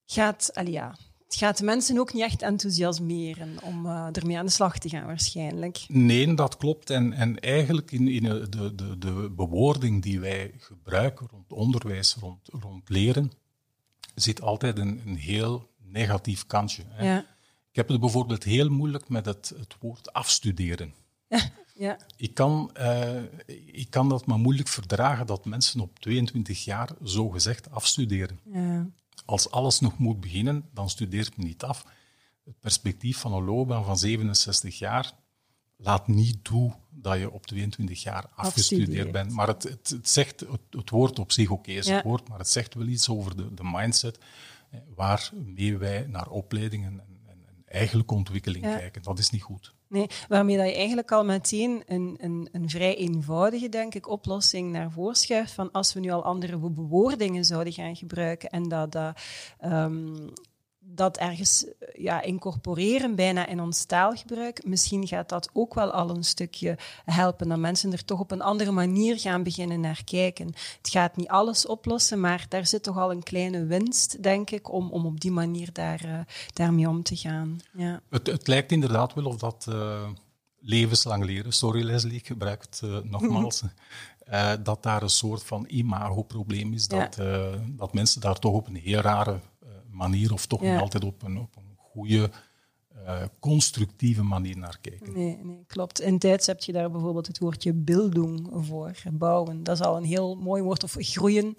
Gaat, 0.07 0.51
ja, 0.65 0.97
het 1.33 1.41
gaat 1.41 1.59
de 1.59 1.65
mensen 1.65 1.99
ook 1.99 2.13
niet 2.13 2.23
echt 2.23 2.43
enthousiasmeren 2.43 3.57
om 3.63 3.87
uh, 3.87 4.07
ermee 4.13 4.39
aan 4.39 4.47
de 4.47 4.53
slag 4.53 4.79
te 4.79 4.89
gaan, 4.89 5.07
waarschijnlijk. 5.07 5.85
Nee, 5.89 6.35
dat 6.35 6.57
klopt. 6.57 6.91
En, 6.91 7.13
en 7.13 7.41
eigenlijk 7.41 7.93
in, 7.93 8.09
in 8.09 8.23
de, 8.23 8.49
de, 8.49 8.99
de 8.99 9.33
bewoording 9.37 10.03
die 10.03 10.21
wij 10.21 10.51
gebruiken 10.59 11.27
rond 11.31 11.53
onderwijs, 11.53 12.17
rond, 12.21 12.49
rond 12.61 12.89
leren, 12.89 13.33
zit 14.15 14.43
altijd 14.43 14.79
een, 14.79 15.03
een 15.07 15.17
heel 15.17 15.69
negatief 15.79 16.47
kantje. 16.47 16.83
Hè. 16.89 17.13
Ja. 17.13 17.19
Ik 17.71 17.77
heb 17.77 17.89
het 17.89 18.01
bijvoorbeeld 18.01 18.45
heel 18.45 18.69
moeilijk 18.69 19.09
met 19.09 19.27
het, 19.27 19.53
het 19.59 19.77
woord 19.81 20.13
afstuderen. 20.13 20.95
Ja. 21.75 21.99
Ik, 22.17 22.35
kan, 22.35 22.71
uh, 22.81 23.23
ik 23.67 23.91
kan 23.91 24.09
dat 24.09 24.27
maar 24.27 24.39
moeilijk 24.39 24.69
verdragen 24.69 25.27
dat 25.27 25.45
mensen 25.45 25.81
op 25.81 25.99
22 25.99 26.65
jaar 26.65 26.91
zo 27.05 27.29
gezegd 27.29 27.71
afstuderen. 27.71 28.41
Ja. 28.53 28.87
Als 29.25 29.51
alles 29.51 29.81
nog 29.81 29.99
moet 29.99 30.21
beginnen, 30.21 30.69
dan 30.75 30.91
studeert 30.91 31.37
men 31.37 31.47
niet 31.47 31.63
af. 31.63 31.87
Het 32.45 32.61
perspectief 32.61 33.19
van 33.19 33.33
een 33.33 33.45
loopbaan 33.45 33.85
van 33.85 33.99
67 33.99 34.79
jaar 34.79 35.13
laat 35.77 36.09
niet 36.09 36.45
toe 36.45 36.75
dat 36.91 37.19
je 37.19 37.31
op 37.31 37.47
22 37.47 38.03
jaar 38.03 38.27
afgestudeerd 38.35 39.13
bent. 39.13 39.31
Maar 39.33 39.47
het, 39.47 39.63
het, 39.63 39.89
het 39.89 40.09
zegt, 40.09 40.41
het, 40.41 40.61
het, 40.71 40.91
woord 40.91 41.19
op 41.19 41.33
zich, 41.33 41.51
oké 41.51 41.71
is 41.71 41.89
het 41.89 42.05
woord, 42.05 42.29
maar 42.29 42.39
het 42.39 42.49
zegt 42.49 42.75
wel 42.75 42.87
iets 42.87 43.09
over 43.09 43.37
de, 43.37 43.55
de 43.55 43.65
mindset 43.65 44.19
waarmee 44.95 45.77
wij 45.77 46.07
naar 46.07 46.29
opleidingen 46.29 47.01
en, 47.01 47.21
en, 47.27 47.39
en 47.47 47.63
eigenlijke 47.67 48.15
ontwikkeling 48.15 48.65
kijken. 48.65 49.03
Dat 49.03 49.19
is 49.19 49.31
niet 49.31 49.43
goed. 49.43 49.75
Nee, 49.93 50.07
waarmee 50.29 50.57
dat 50.57 50.67
je 50.67 50.75
eigenlijk 50.75 51.13
al 51.13 51.25
meteen 51.25 51.83
een, 51.87 52.17
een, 52.21 52.49
een 52.53 52.69
vrij 52.69 52.97
eenvoudige, 52.97 53.69
denk 53.69 53.95
ik, 53.95 54.09
oplossing 54.09 54.73
naar 54.73 54.91
voren 54.91 55.17
schuift 55.17 55.53
van 55.53 55.71
als 55.73 55.93
we 55.93 56.01
nu 56.01 56.11
al 56.11 56.25
andere 56.25 56.57
bewoordingen 56.57 57.45
zouden 57.45 57.73
gaan 57.73 57.97
gebruiken 57.97 58.49
en 58.49 58.69
dat, 58.69 58.93
dat 58.93 59.21
um, 59.65 60.33
dat 60.85 61.17
ergens 61.17 61.67
ja, 61.95 62.23
incorporeren, 62.23 63.15
bijna 63.15 63.47
in 63.47 63.61
ons 63.61 63.85
taalgebruik. 63.85 64.65
Misschien 64.67 65.07
gaat 65.07 65.29
dat 65.29 65.51
ook 65.53 65.75
wel 65.75 65.91
al 65.91 66.11
een 66.11 66.25
stukje 66.25 66.79
helpen, 67.05 67.49
dat 67.49 67.59
mensen 67.59 67.93
er 67.93 68.05
toch 68.05 68.21
op 68.21 68.31
een 68.31 68.43
andere 68.43 68.71
manier 68.71 69.19
gaan 69.19 69.43
beginnen 69.43 69.81
naar 69.81 70.03
kijken. 70.05 70.47
Het 70.47 70.89
gaat 70.89 71.17
niet 71.17 71.29
alles 71.29 71.67
oplossen, 71.67 72.21
maar 72.21 72.47
daar 72.49 72.67
zit 72.67 72.83
toch 72.83 72.99
al 72.99 73.11
een 73.11 73.23
kleine 73.23 73.65
winst, 73.65 74.23
denk 74.23 74.51
ik, 74.51 74.73
om, 74.73 74.91
om 74.91 75.07
op 75.07 75.21
die 75.21 75.31
manier 75.31 75.73
daar, 75.73 76.05
uh, 76.05 76.19
daarmee 76.53 76.89
om 76.89 77.03
te 77.03 77.17
gaan. 77.17 77.61
Ja. 77.73 78.01
Het, 78.11 78.27
het 78.27 78.47
lijkt 78.47 78.73
inderdaad 78.73 79.15
wel 79.15 79.25
of 79.25 79.37
dat 79.37 79.67
uh, 79.69 80.09
levenslang 80.59 81.25
leren, 81.25 81.53
sorry 81.53 81.83
Leslie, 81.83 82.17
ik 82.17 82.27
gebruik 82.27 82.63
het 82.63 82.81
uh, 82.85 82.99
nogmaals, 82.99 83.63
dat 84.63 84.83
daar 84.83 85.03
een 85.03 85.11
soort 85.11 85.43
van 85.43 85.65
imagoprobleem 85.69 86.73
is, 86.73 86.89
dat, 86.89 87.19
dat 87.67 87.93
mensen 87.93 88.21
daar 88.21 88.39
toch 88.39 88.53
op 88.53 88.69
een 88.69 88.77
heel 88.77 89.01
rare 89.01 89.41
manier, 89.93 90.33
of 90.33 90.47
toch 90.47 90.61
niet 90.61 90.81
altijd 90.81 91.05
op 91.05 91.23
een, 91.23 91.39
op 91.39 91.57
een 91.57 91.77
goede, 91.77 92.31
uh, 93.07 93.23
constructieve 93.39 94.23
manier 94.23 94.59
naar 94.59 94.79
kijken. 94.81 95.13
Nee, 95.13 95.39
nee, 95.43 95.65
klopt. 95.67 96.01
In 96.01 96.19
tijds 96.19 96.47
heb 96.47 96.61
je 96.61 96.73
daar 96.73 96.91
bijvoorbeeld 96.91 97.27
het 97.27 97.39
woordje 97.39 97.73
bildung 97.73 98.49
voor, 98.53 98.93
bouwen. 99.13 99.63
Dat 99.63 99.81
is 99.81 99.87
al 99.87 99.97
een 99.97 100.05
heel 100.05 100.37
mooi 100.37 100.63
woord, 100.63 100.83
of 100.83 100.97
groeien. 100.99 101.55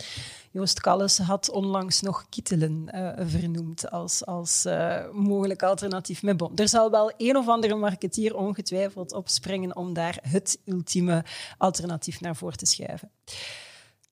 Joost 0.51 0.79
Kalles 0.79 1.17
had 1.17 1.49
onlangs 1.49 2.01
nog 2.01 2.25
kietelen 2.29 2.89
uh, 2.95 3.11
vernoemd 3.27 3.91
als, 3.91 4.25
als 4.25 4.65
uh, 4.65 5.11
mogelijk 5.11 5.63
alternatief 5.63 6.23
met 6.23 6.37
bom. 6.37 6.51
Er 6.55 6.69
zal 6.69 6.91
wel 6.91 7.13
een 7.17 7.37
of 7.37 7.47
andere 7.47 7.75
marketeer 7.75 8.35
ongetwijfeld 8.35 9.13
opspringen 9.13 9.75
om 9.75 9.93
daar 9.93 10.19
het 10.21 10.59
ultieme 10.65 11.25
alternatief 11.57 12.21
naar 12.21 12.35
voren 12.35 12.57
te 12.57 12.65
schuiven. 12.65 13.11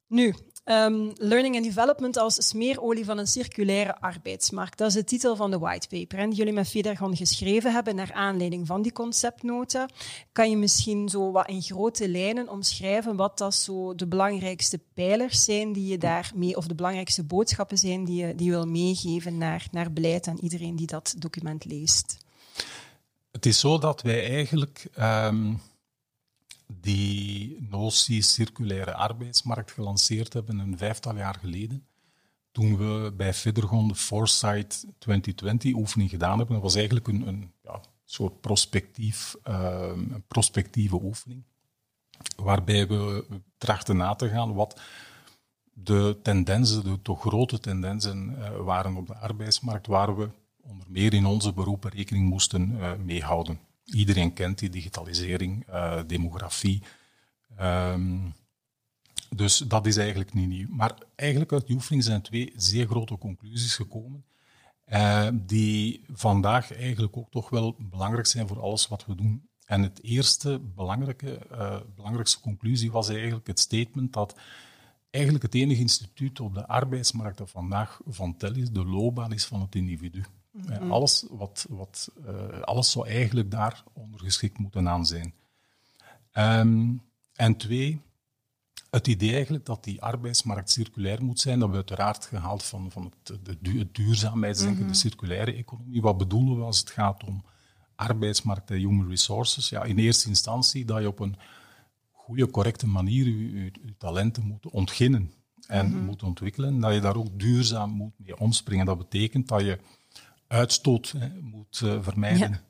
Nu, 0.08 0.36
Ehm, 0.64 1.10
learning 1.16 1.56
and 1.56 1.64
Development 1.64 2.18
als 2.18 2.48
smeerolie 2.48 3.06
van 3.06 3.18
een 3.18 3.28
circulaire 3.28 4.00
arbeidsmarkt. 4.00 4.78
Dat 4.78 4.88
is 4.88 4.94
de 4.94 5.04
titel 5.04 5.36
van 5.36 5.52
de 5.52 5.60
whitepaper 5.60 6.20
en 6.20 6.30
die 6.30 6.38
jullie 6.38 6.54
met 6.54 6.68
Federgon 6.68 7.16
geschreven 7.16 7.74
hebben 7.74 7.96
naar 7.96 8.14
aanleiding 8.14 8.68
van 8.68 8.82
die 8.82 8.92
conceptnota. 8.92 9.88
Kan 10.32 10.50
je 10.50 10.58
misschien 10.58 11.10
zo 11.10 11.32
wat 11.32 11.48
in 11.48 11.62
grote 11.62 12.10
lijnen 12.10 12.50
omschrijven 12.50 13.16
wat 13.16 13.38
dat 13.38 13.56
zo 13.56 13.96
de 13.96 14.08
belangrijkste 14.08 14.80
pijlers 14.94 15.44
zijn 15.44 15.74
die 15.74 15.88
je 15.88 15.98
daarmee, 15.98 16.58
of 16.58 16.68
de 16.68 16.76
belangrijkste 16.76 17.24
boodschappen 17.24 17.78
zijn 17.78 18.06
die 18.06 18.26
je, 18.26 18.36
die 18.36 18.50
wil 18.50 18.66
meegeven 18.66 19.38
naar, 19.38 19.68
naar 19.72 19.94
beleid 19.94 20.28
en 20.28 20.44
iedereen 20.44 20.76
die 20.76 20.88
dat 20.88 21.16
document 21.18 21.66
leest? 21.66 22.18
Het 23.32 23.46
is 23.46 23.60
zo 23.60 23.78
dat 23.78 24.02
wij 24.02 24.30
eigenlijk 24.30 24.88
ehm, 24.94 25.54
die 26.80 27.58
notie 27.70 28.22
circulaire 28.22 28.94
arbeidsmarkt 28.94 29.72
gelanceerd 29.72 30.34
hebben 30.34 30.60
een 30.60 30.78
vijftal 30.78 31.16
jaar 31.16 31.36
geleden. 31.36 31.86
Toen 32.52 32.78
we 32.78 33.14
bij 33.18 33.34
Federgon 33.34 33.88
de 33.88 33.96
Foresight 33.96 34.86
2020 34.98 35.74
oefening 35.74 36.10
gedaan 36.10 36.38
hebben. 36.38 36.54
Dat 36.56 36.64
was 36.64 36.76
eigenlijk 36.76 37.08
een, 37.08 37.28
een 37.28 37.52
ja, 37.64 37.82
soort 38.06 38.42
prospectief, 38.42 39.36
ehm, 39.44 40.00
prospectieve 40.28 41.02
oefening. 41.04 41.44
Waarbij 42.36 42.88
we 42.88 43.26
trachten 43.58 43.98
na 43.98 44.16
te 44.16 44.30
gaan 44.30 44.54
wat 44.54 44.82
de 45.74 46.20
tendensen, 46.24 47.00
de 47.04 47.16
grote 47.16 47.60
tendensen 47.60 48.36
uh, 48.38 48.58
waren 48.58 48.96
op 48.96 49.08
de 49.08 49.16
arbeidsmarkt, 49.16 49.88
waar 49.88 50.18
we 50.18 50.30
onder 50.62 50.88
meer 50.90 51.14
in 51.14 51.26
onze 51.26 51.54
beroepen 51.54 51.92
rekening 51.92 52.30
moesten 52.30 52.80
mee 53.06 53.24
houden. 53.24 53.60
Iedereen 53.94 54.34
kent 54.34 54.60
die 54.60 54.70
digitalisering, 54.70 55.70
uh, 55.70 56.02
demografie. 56.08 56.84
Um, 57.62 58.34
dus 59.36 59.58
dat 59.58 59.86
is 59.86 59.98
eigenlijk 59.98 60.34
niet 60.34 60.48
nieuw. 60.48 60.68
Maar 60.70 60.94
eigenlijk 61.16 61.52
uit 61.52 61.68
die 61.68 61.76
oefening 61.76 62.04
zijn 62.04 62.22
twee 62.22 62.54
zeer 62.56 62.88
grote 62.88 63.18
conclusies 63.18 63.76
gekomen, 63.76 64.26
uh, 64.88 65.28
die 65.34 66.04
vandaag 66.08 66.74
eigenlijk 66.74 67.18
ook 67.18 67.32
toch 67.32 67.50
wel 67.50 67.76
belangrijk 67.80 68.28
zijn 68.28 68.48
voor 68.48 68.62
alles 68.62 68.88
wat 68.88 69.06
we 69.06 69.16
doen. 69.16 69.50
En 69.66 69.82
het 69.82 70.04
eerste 70.04 70.60
belangrijke, 70.76 71.40
uh, 71.52 71.80
belangrijkste 71.96 72.40
conclusie 72.40 72.92
was 72.92 73.10
eigenlijk 73.10 73.48
het 73.48 73.60
statement 73.60 74.14
dat 74.14 74.36
eigenlijk 75.10 75.44
het 75.44 75.56
enige 75.56 75.82
instituut 75.82 76.40
op 76.40 76.54
de 76.54 76.68
arbeidsmarkt 76.68 77.38
dat 77.38 77.50
vandaag 77.50 78.02
van 78.06 78.38
tel 78.38 78.54
is, 78.54 78.70
de 78.70 78.86
loopbaan 78.86 79.34
is 79.34 79.46
van 79.46 79.62
het 79.62 79.76
individu. 79.76 80.24
Mm 80.52 80.92
alles, 80.92 81.26
wat, 81.30 81.66
wat, 81.70 82.12
uh, 82.28 82.62
alles 82.62 82.92
zou 82.92 83.08
eigenlijk 83.08 83.52
daar 83.52 83.84
ondergeschikt 83.94 84.58
moeten 84.58 84.90
aan 84.90 85.06
zijn. 85.06 85.34
Um, 86.34 87.02
en 87.34 87.56
twee, 87.58 88.02
het 88.90 89.08
idee 89.08 89.34
eigenlijk 89.34 89.66
dat 89.66 89.84
die 89.84 90.02
arbeidsmarkt 90.02 90.72
circulair 90.72 91.24
moet 91.24 91.40
zijn, 91.40 91.60
dat 91.60 91.70
we 91.70 91.76
uiteraard 91.76 92.26
gehaald 92.26 92.64
van, 92.64 92.92
van 92.92 93.14
het, 93.24 93.40
de, 93.46 93.78
het 93.78 93.96
duurzaamheidsdenken, 93.96 94.78
mm 94.78 94.84
-hmm. 94.84 94.92
de 94.92 94.98
circulaire 94.98 95.54
economie. 95.54 96.02
Wat 96.02 96.18
bedoelen 96.18 96.58
we 96.58 96.64
als 96.64 96.80
het 96.80 96.90
gaat 96.90 97.24
om 97.24 97.44
arbeidsmarkt 97.96 98.72
en 98.72 98.78
human 98.78 99.10
resources? 99.10 99.70
Ja, 99.70 99.84
in 99.84 99.98
eerste 99.98 100.28
instantie 100.28 100.86
dat 100.86 101.02
je 101.02 101.08
op 101.08 101.20
een 101.20 101.36
goede, 102.12 102.50
correcte 102.50 102.88
manier 102.88 103.26
je, 103.26 103.52
je, 103.52 103.72
je 103.84 103.98
talenten 103.98 104.44
moet 104.44 104.70
ontginnen 104.70 105.32
en 105.68 105.86
mm 105.88 105.94
-hmm. 105.94 106.06
moet 106.06 106.24
ontwikkelen. 106.24 106.80
Dat 106.80 106.94
je 106.94 107.00
daar 107.00 107.16
ook 107.16 107.40
duurzaam 107.40 107.90
moet 107.90 108.14
mee 108.18 108.40
omspringen. 108.40 108.86
Dat 108.86 108.98
betekent 108.98 109.48
dat 109.48 109.62
je 109.62 109.80
uitstoot 110.52 111.14
hè, 111.18 111.30
moet 111.42 111.82
uh, 111.84 112.04
vermijden. 112.04 112.50
Ja. 112.50 112.62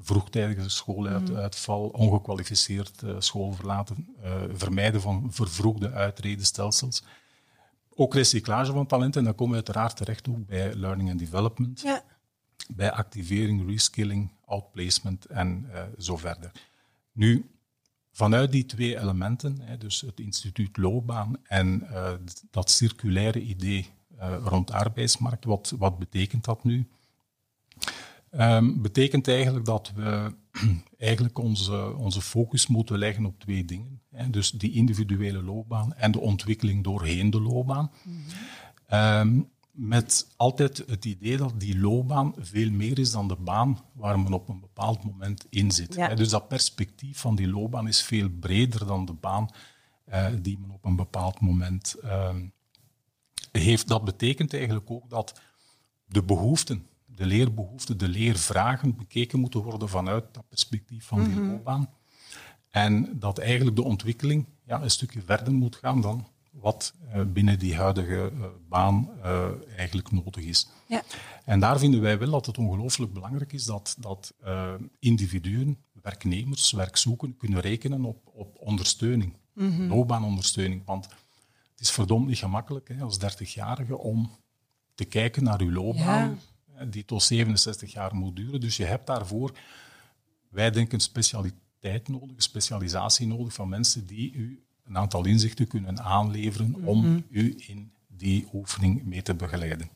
Vroegtijdige 0.00 0.68
schooluitval, 0.68 1.84
mm. 1.84 1.90
ongekwalificeerd 1.90 3.02
uh, 3.02 3.14
school 3.18 3.52
verlaten, 3.52 4.08
uh, 4.24 4.42
vermijden 4.52 5.00
van 5.00 5.32
vervroegde 5.32 5.92
uitredenstelsels. 5.92 7.02
Ook 7.94 8.14
recyclage 8.14 8.72
van 8.72 8.86
talenten, 8.86 9.20
en 9.20 9.26
dan 9.26 9.34
komen 9.34 9.58
we 9.58 9.64
uiteraard 9.64 9.96
terecht 9.96 10.28
ook 10.28 10.46
bij 10.46 10.74
learning 10.74 11.10
and 11.10 11.18
development, 11.18 11.80
ja. 11.80 12.04
bij 12.74 12.92
activering, 12.92 13.68
reskilling, 13.68 14.30
outplacement 14.44 15.24
en 15.24 15.70
zo 15.98 16.16
verder. 16.16 16.50
Nu, 17.12 17.50
vanuit 18.12 18.52
die 18.52 18.66
twee 18.66 18.98
elementen, 18.98 19.60
hè, 19.60 19.78
dus 19.78 20.00
het 20.00 20.20
instituut 20.20 20.76
loopbaan 20.76 21.36
en 21.42 21.86
dat 22.50 22.70
circulaire 22.70 23.40
idee 23.40 23.90
rond 24.44 24.70
arbeidsmarkt, 24.70 25.44
wat, 25.44 25.74
wat 25.78 25.98
betekent 25.98 26.44
dat 26.44 26.64
nu? 26.64 26.88
Um, 28.30 28.82
betekent 28.82 29.28
eigenlijk 29.28 29.64
dat 29.64 29.92
we 29.94 30.34
eigenlijk 30.98 31.38
onze, 31.38 31.96
onze 31.96 32.20
focus 32.20 32.66
moeten 32.66 32.98
leggen 32.98 33.24
op 33.24 33.38
twee 33.38 33.64
dingen. 33.64 34.00
Hè. 34.10 34.30
Dus 34.30 34.50
die 34.50 34.72
individuele 34.72 35.42
loopbaan 35.42 35.94
en 35.94 36.12
de 36.12 36.20
ontwikkeling 36.20 36.84
doorheen 36.84 37.30
de 37.30 37.40
loopbaan. 37.40 37.90
Mm 38.04 38.24
-hmm. 38.86 38.98
um, 38.98 39.52
met 39.74 40.32
altijd 40.36 40.84
het 40.86 41.04
idee 41.04 41.36
dat 41.36 41.60
die 41.60 41.78
loopbaan 41.78 42.34
veel 42.38 42.70
meer 42.70 42.98
is 42.98 43.10
dan 43.10 43.28
de 43.28 43.36
baan 43.36 43.78
waar 43.92 44.20
men 44.20 44.32
op 44.32 44.48
een 44.48 44.60
bepaald 44.60 45.04
moment 45.04 45.46
in 45.48 45.70
zit. 45.70 45.94
Ja. 45.94 46.14
Dus 46.14 46.28
dat 46.28 46.48
perspectief 46.48 47.18
van 47.18 47.36
die 47.36 47.48
loopbaan 47.48 47.88
is 47.88 48.02
veel 48.02 48.28
breder 48.28 48.86
dan 48.86 49.04
de 49.04 49.12
baan 49.12 49.48
uh, 50.08 50.26
die 50.40 50.58
men 50.58 50.70
op 50.70 50.84
een 50.84 50.96
bepaald 50.96 51.40
moment 51.40 51.96
uh, 52.04 52.34
heeft. 53.52 53.88
Dat 53.88 54.04
betekent 54.04 54.54
eigenlijk 54.54 54.90
ook 54.90 55.10
dat 55.10 55.40
de 56.06 56.22
behoeften 56.22 56.86
de 57.14 57.26
leerbehoeften, 57.26 57.98
de 57.98 58.08
leervragen 58.08 58.96
bekeken 58.96 59.40
moeten 59.40 59.62
worden 59.62 59.88
vanuit 59.88 60.24
dat 60.32 60.48
perspectief 60.48 61.04
van 61.04 61.24
die 61.24 61.28
mm 61.28 61.34
-hmm. 61.34 61.50
loopbaan. 61.50 61.90
En 62.70 63.18
dat 63.18 63.38
eigenlijk 63.38 63.76
de 63.76 63.82
ontwikkeling 63.82 64.46
ja, 64.66 64.82
een 64.82 64.90
stukje 64.90 65.22
verder 65.22 65.52
moet 65.52 65.76
gaan 65.76 66.00
dan 66.00 66.26
wat 66.50 66.94
uh, 67.14 67.22
binnen 67.24 67.58
die 67.58 67.74
huidige 67.74 68.30
uh, 68.34 68.44
baan 68.68 69.10
uh, 69.24 69.48
eigenlijk 69.76 70.10
nodig 70.12 70.44
is. 70.44 70.68
Ja. 70.86 71.02
En 71.44 71.60
daar 71.60 71.78
vinden 71.78 72.00
wij 72.00 72.18
wel 72.18 72.30
dat 72.30 72.46
het 72.46 72.58
ongelooflijk 72.58 73.12
belangrijk 73.12 73.52
is 73.52 73.64
dat, 73.64 73.96
dat 73.98 74.34
individuen, 74.98 75.78
werknemers, 76.02 76.72
werkzoeken 76.72 77.36
kunnen 77.36 77.60
rekenen 77.60 78.04
op, 78.04 78.30
op 78.32 78.56
ondersteuning, 78.60 79.36
mm 79.52 79.76
-hmm. 79.76 79.88
loopbaanondersteuning. 79.88 80.82
Want 80.84 81.04
het 81.70 81.80
is 81.80 81.90
verdomd 81.90 82.26
niet 82.26 82.38
gemakkelijk 82.38 82.88
hè, 82.88 83.00
als 83.02 83.18
30-jarige 83.20 83.98
om 83.98 84.30
te 84.94 85.04
kijken 85.04 85.44
naar 85.44 85.60
uw 85.60 85.72
loopbaan. 85.72 86.30
Ja 86.30 86.36
die 86.88 87.04
tot 87.04 87.22
67 87.22 87.92
jaar 87.92 88.14
moet 88.14 88.36
duren. 88.36 88.60
Dus 88.60 88.76
je 88.76 88.84
hebt 88.84 89.06
daarvoor, 89.06 89.52
wij 90.48 90.70
denken, 90.70 91.00
specialiteit 91.00 92.08
nodig, 92.08 92.42
specialisatie 92.42 93.26
nodig 93.26 93.52
van 93.52 93.68
mensen 93.68 94.06
die 94.06 94.32
u 94.32 94.64
een 94.84 94.98
aantal 94.98 95.24
inzichten 95.24 95.66
kunnen 95.66 96.00
aanleveren 96.00 96.68
mm 96.68 96.74
-hmm. 96.74 96.88
om 96.88 97.24
u 97.30 97.54
in 97.66 97.92
die 98.06 98.48
oefening 98.52 99.04
mee 99.04 99.22
te 99.22 99.34
begeleiden. 99.34 99.88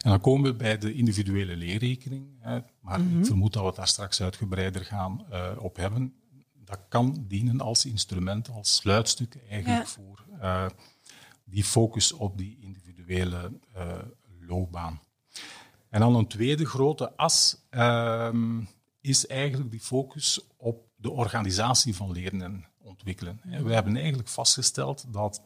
En 0.00 0.12
dan 0.12 0.20
komen 0.20 0.50
we 0.50 0.56
bij 0.56 0.78
de 0.78 0.92
individuele 0.92 1.56
leerrekening, 1.56 2.26
hè, 2.38 2.60
maar 2.80 3.00
mm 3.00 3.08
-hmm. 3.08 3.18
ik 3.18 3.26
vermoed 3.26 3.52
dat 3.52 3.62
we 3.62 3.68
het 3.68 3.76
daar 3.76 3.88
straks 3.88 4.22
uitgebreider 4.22 4.84
gaan 4.84 5.26
uh, 5.30 5.50
op 5.58 5.76
hebben. 5.76 6.14
Dat 6.64 6.80
kan 6.88 7.24
dienen 7.28 7.60
als 7.60 7.84
instrument, 7.84 8.48
als 8.50 8.74
sluitstuk 8.74 9.36
eigenlijk 9.48 9.84
ja. 9.84 9.86
voor 9.86 10.24
uh, 10.42 10.66
die 11.44 11.64
focus 11.64 12.12
op 12.12 12.38
die 12.38 12.58
individuele 12.60 13.52
uh, 13.76 13.98
loopbaan. 14.40 15.00
En 15.96 16.02
dan 16.02 16.14
een 16.14 16.26
tweede 16.26 16.66
grote 16.66 17.16
as 17.16 17.66
uh, 17.70 18.28
is 19.00 19.26
eigenlijk 19.26 19.70
die 19.70 19.80
focus 19.80 20.40
op 20.56 20.88
de 20.96 21.10
organisatie 21.10 21.94
van 21.94 22.12
leren 22.12 22.42
en 22.42 22.64
ontwikkelen. 22.82 23.40
We 23.42 23.72
hebben 23.72 23.96
eigenlijk 23.96 24.28
vastgesteld 24.28 25.04
dat 25.12 25.42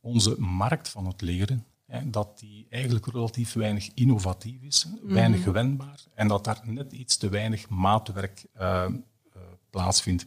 onze 0.00 0.40
markt 0.40 0.88
van 0.88 1.06
het 1.06 1.20
leren, 1.20 1.66
dat 2.04 2.38
die 2.38 2.66
eigenlijk 2.70 3.06
relatief 3.06 3.52
weinig 3.52 3.90
innovatief 3.94 4.62
is, 4.62 4.86
weinig 5.02 5.28
mm 5.28 5.34
-hmm. 5.34 5.42
gewendbaar 5.42 6.00
en 6.14 6.28
dat 6.28 6.44
daar 6.44 6.60
net 6.64 6.92
iets 6.92 7.16
te 7.16 7.28
weinig 7.28 7.68
maatwerk 7.68 8.46
uh, 8.56 8.84
uh, 8.88 9.42
plaatsvindt. 9.70 10.26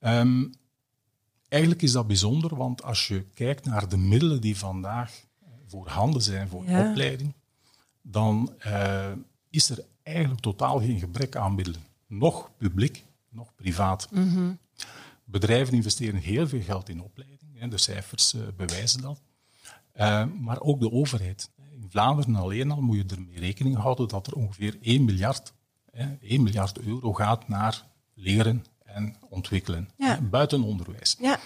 Um, 0.00 0.52
eigenlijk 1.48 1.82
is 1.82 1.92
dat 1.92 2.06
bijzonder, 2.06 2.56
want 2.56 2.82
als 2.82 3.08
je 3.08 3.24
kijkt 3.34 3.64
naar 3.64 3.88
de 3.88 3.96
middelen 3.96 4.40
die 4.40 4.56
vandaag 4.56 5.12
voorhanden 5.66 6.22
zijn 6.22 6.48
voor 6.48 6.64
ja. 6.64 6.90
opleiding, 6.90 7.34
dan 8.06 8.52
uh, 8.66 9.12
is 9.50 9.70
er 9.70 9.84
eigenlijk 10.02 10.40
totaal 10.40 10.78
geen 10.78 10.98
gebrek 10.98 11.36
aan 11.36 11.54
middelen. 11.54 11.80
Nog 12.06 12.50
publiek, 12.56 13.04
nog 13.28 13.54
privaat. 13.54 14.08
Mm 14.10 14.28
-hmm. 14.28 14.58
Bedrijven 15.24 15.74
investeren 15.74 16.20
heel 16.20 16.48
veel 16.48 16.62
geld 16.62 16.88
in 16.88 17.02
opleiding. 17.02 17.58
Hè, 17.58 17.68
de 17.68 17.78
cijfers 17.78 18.34
uh, 18.34 18.42
bewijzen 18.56 19.00
dat. 19.00 19.20
Uh, 19.96 20.24
maar 20.40 20.60
ook 20.60 20.80
de 20.80 20.92
overheid. 20.92 21.50
In 21.70 21.86
Vlaanderen 21.90 22.36
alleen 22.36 22.70
al 22.70 22.80
moet 22.80 22.96
je 22.96 23.16
ermee 23.16 23.38
rekening 23.38 23.76
houden 23.76 24.08
dat 24.08 24.26
er 24.26 24.32
ongeveer 24.32 24.78
1 24.80 25.04
miljard, 25.04 25.52
hè, 25.90 26.16
1 26.20 26.42
miljard 26.42 26.78
euro 26.78 27.12
gaat 27.12 27.48
naar 27.48 27.84
leren 28.14 28.64
en 28.84 29.16
ontwikkelen. 29.28 29.90
Ja. 29.96 30.20
Buiten 30.20 30.62
onderwijs. 30.62 31.16
Ja. 31.20 31.38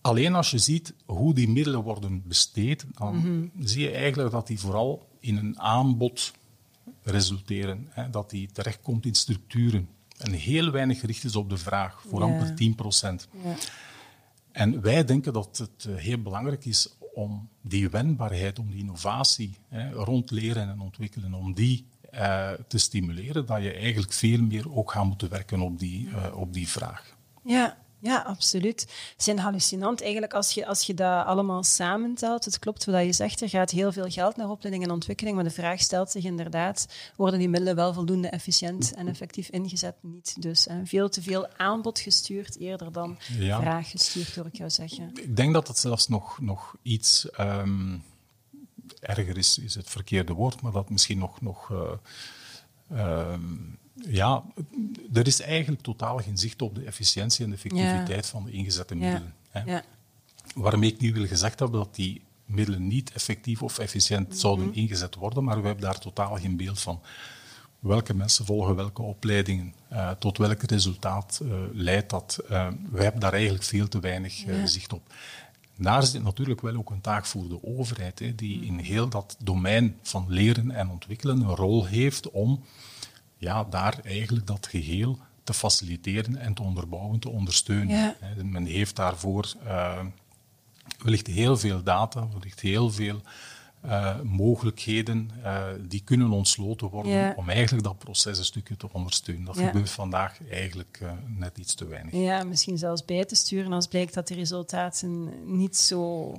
Alleen 0.00 0.34
als 0.34 0.50
je 0.50 0.58
ziet 0.58 0.94
hoe 1.06 1.34
die 1.34 1.48
middelen 1.48 1.82
worden 1.82 2.22
besteed, 2.26 2.86
dan 2.90 3.14
mm 3.14 3.22
-hmm. 3.22 3.50
zie 3.58 3.82
je 3.82 3.90
eigenlijk 3.90 4.30
dat 4.30 4.46
die 4.46 4.60
vooral 4.60 5.09
in 5.20 5.36
een 5.36 5.60
aanbod 5.60 6.32
resulteren. 7.02 7.88
Hè, 7.90 8.10
dat 8.10 8.30
die 8.30 8.52
terechtkomt 8.52 9.06
in 9.06 9.14
structuren. 9.14 9.88
En 10.18 10.32
heel 10.32 10.70
weinig 10.70 11.00
gericht 11.00 11.24
is 11.24 11.36
op 11.36 11.50
de 11.50 11.56
vraag, 11.56 12.02
voor 12.08 12.20
ja. 12.20 12.24
amper 12.26 12.54
10 12.54 12.74
procent. 12.74 13.28
Ja. 13.44 13.54
En 14.52 14.80
wij 14.80 15.04
denken 15.04 15.32
dat 15.32 15.58
het 15.58 15.84
eh, 15.84 15.94
heel 15.94 16.22
belangrijk 16.22 16.64
is 16.64 16.94
om 17.14 17.48
die 17.60 17.88
wendbaarheid, 17.88 18.58
om 18.58 18.70
die 18.70 18.78
innovatie 18.78 19.56
hè, 19.68 19.90
rond 19.90 20.30
leren 20.30 20.68
en 20.68 20.80
ontwikkelen, 20.80 21.34
om 21.34 21.54
die 21.54 21.86
uh, 22.14 22.50
te 22.68 22.78
stimuleren, 22.78 23.46
dat 23.46 23.62
je 23.62 23.72
eigenlijk 23.72 24.12
veel 24.12 24.42
meer 24.42 24.74
ook 24.74 24.92
gaat 24.92 25.04
moeten 25.04 25.28
werken 25.28 25.60
op 25.60 25.78
die, 25.78 26.08
uh, 26.08 26.36
op 26.36 26.52
die 26.52 26.68
vraag. 26.68 27.16
Ja, 27.42 27.78
ja, 28.00 28.18
absoluut. 28.18 28.80
Het 29.16 29.26
is 29.26 29.42
hallucinant 29.42 30.02
eigenlijk 30.02 30.34
als 30.34 30.52
je, 30.52 30.66
als 30.66 30.86
je 30.86 30.94
dat 30.94 31.26
allemaal 31.26 31.62
samentelt. 31.62 32.44
Het 32.44 32.58
klopt 32.58 32.84
wat 32.84 33.04
je 33.04 33.12
zegt, 33.12 33.40
er 33.40 33.48
gaat 33.48 33.70
heel 33.70 33.92
veel 33.92 34.10
geld 34.10 34.36
naar 34.36 34.48
opleiding 34.50 34.84
en 34.84 34.90
ontwikkeling, 34.90 35.34
maar 35.34 35.44
de 35.44 35.50
vraag 35.50 35.80
stelt 35.80 36.10
zich 36.10 36.24
inderdaad, 36.24 36.86
worden 37.16 37.38
die 37.38 37.48
middelen 37.48 37.76
wel 37.76 37.92
voldoende 37.92 38.28
efficiënt 38.28 38.94
en 38.94 39.08
effectief 39.08 39.48
ingezet? 39.48 39.94
Niet 40.00 40.42
dus. 40.42 40.64
Hè. 40.64 40.86
Veel 40.86 41.08
te 41.08 41.22
veel 41.22 41.48
aanbod 41.56 41.98
gestuurd 41.98 42.58
eerder 42.58 42.92
dan 42.92 43.18
vraag 43.60 43.90
gestuurd, 43.90 44.34
hoor 44.34 44.46
ik 44.46 44.56
jou 44.56 44.70
zeggen. 44.70 45.10
Ik 45.14 45.36
denk 45.36 45.52
dat 45.52 45.68
het 45.68 45.78
zelfs 45.78 46.08
nog, 46.08 46.40
nog 46.40 46.76
iets... 46.82 47.28
Um, 47.40 48.02
erger 49.00 49.36
is, 49.38 49.58
is 49.58 49.74
het 49.74 49.90
verkeerde 49.90 50.32
woord, 50.32 50.60
maar 50.60 50.72
dat 50.72 50.90
misschien 50.90 51.18
nog... 51.18 51.40
nog 51.40 51.70
uh, 51.70 53.32
um, 53.32 53.78
ja, 54.08 54.42
er 55.12 55.26
is 55.26 55.40
eigenlijk 55.40 55.82
totaal 55.82 56.18
geen 56.18 56.38
zicht 56.38 56.62
op 56.62 56.74
de 56.74 56.84
efficiëntie 56.84 57.44
en 57.44 57.50
de 57.50 57.56
effectiviteit 57.56 58.26
van 58.26 58.44
de 58.44 58.50
ingezette 58.50 58.94
middelen. 58.94 59.34
Hè. 59.50 59.60
Ja. 59.60 59.82
Waarmee 60.54 60.92
ik 60.92 61.00
niet 61.00 61.14
wil 61.14 61.26
gezegd 61.26 61.58
hebben 61.58 61.80
dat 61.80 61.94
die 61.94 62.22
middelen 62.44 62.86
niet 62.86 63.12
effectief 63.12 63.62
of 63.62 63.78
efficiënt 63.78 64.28
mhm. 64.28 64.36
zouden 64.36 64.74
ingezet 64.74 65.14
worden, 65.14 65.44
maar 65.44 65.60
we 65.60 65.66
hebben 65.66 65.84
daar 65.84 65.98
totaal 65.98 66.36
geen 66.36 66.56
beeld 66.56 66.80
van. 66.80 67.00
Welke 67.78 68.14
mensen 68.14 68.44
volgen 68.44 68.76
welke 68.76 69.02
opleidingen, 69.02 69.74
uh, 69.92 70.10
tot 70.10 70.38
welk 70.38 70.62
resultaat 70.62 71.40
uh, 71.42 71.52
leidt 71.72 72.10
dat. 72.10 72.38
Uh, 72.50 72.68
we 72.90 73.02
hebben 73.02 73.20
daar 73.20 73.32
eigenlijk 73.32 73.64
veel 73.64 73.88
te 73.88 74.00
weinig 74.00 74.44
zicht 74.64 74.92
op. 74.92 75.12
Daar 75.76 76.02
zit 76.02 76.22
natuurlijk 76.22 76.60
wel 76.60 76.76
ook 76.76 76.90
een 76.90 77.00
taak 77.00 77.26
voor 77.26 77.48
de 77.48 77.64
overheid, 77.64 78.18
hè, 78.18 78.34
die 78.34 78.64
in 78.64 78.78
heel 78.78 79.08
dat 79.08 79.36
domein 79.38 79.96
van 80.02 80.24
leren 80.28 80.70
en 80.70 80.90
ontwikkelen 80.90 81.40
een 81.40 81.54
rol 81.56 81.84
heeft 81.86 82.30
om 82.30 82.64
ja, 83.40 83.64
daar 83.64 84.00
eigenlijk 84.04 84.46
dat 84.46 84.66
geheel 84.66 85.18
te 85.44 85.54
faciliteren 85.54 86.36
en 86.36 86.54
te 86.54 86.62
onderbouwen, 86.62 87.20
te 87.20 87.28
ondersteunen. 87.28 88.16
Men 88.42 88.64
heeft 88.64 88.96
daarvoor 88.96 89.52
uh, 89.64 89.98
wellicht 91.02 91.26
heel 91.26 91.56
veel 91.56 91.82
data, 91.82 92.28
wellicht 92.28 92.60
heel 92.60 92.90
veel 92.90 93.20
uh, 93.84 94.20
mogelijkheden 94.20 95.30
uh, 95.42 95.66
die 95.80 96.02
kunnen 96.04 96.30
ontsloten 96.30 96.88
worden 96.88 97.36
om 97.36 97.48
eigenlijk 97.48 97.84
dat 97.84 97.98
proces 97.98 98.38
een 98.38 98.44
stukje 98.44 98.76
te 98.76 98.92
ondersteunen. 98.92 99.44
Dat 99.44 99.58
gebeurt 99.58 99.90
vandaag 99.90 100.38
eigenlijk 100.50 101.00
net 101.26 101.58
iets 101.58 101.74
te 101.74 101.86
weinig. 101.86 102.14
Ja, 102.14 102.44
misschien 102.44 102.78
zelfs 102.78 103.04
bij 103.04 103.24
te 103.24 103.34
sturen 103.34 103.72
als 103.72 103.86
blijkt 103.86 104.14
dat 104.14 104.28
de 104.28 104.34
resultaten 104.34 105.32
niet 105.56 105.76
zo 105.76 106.32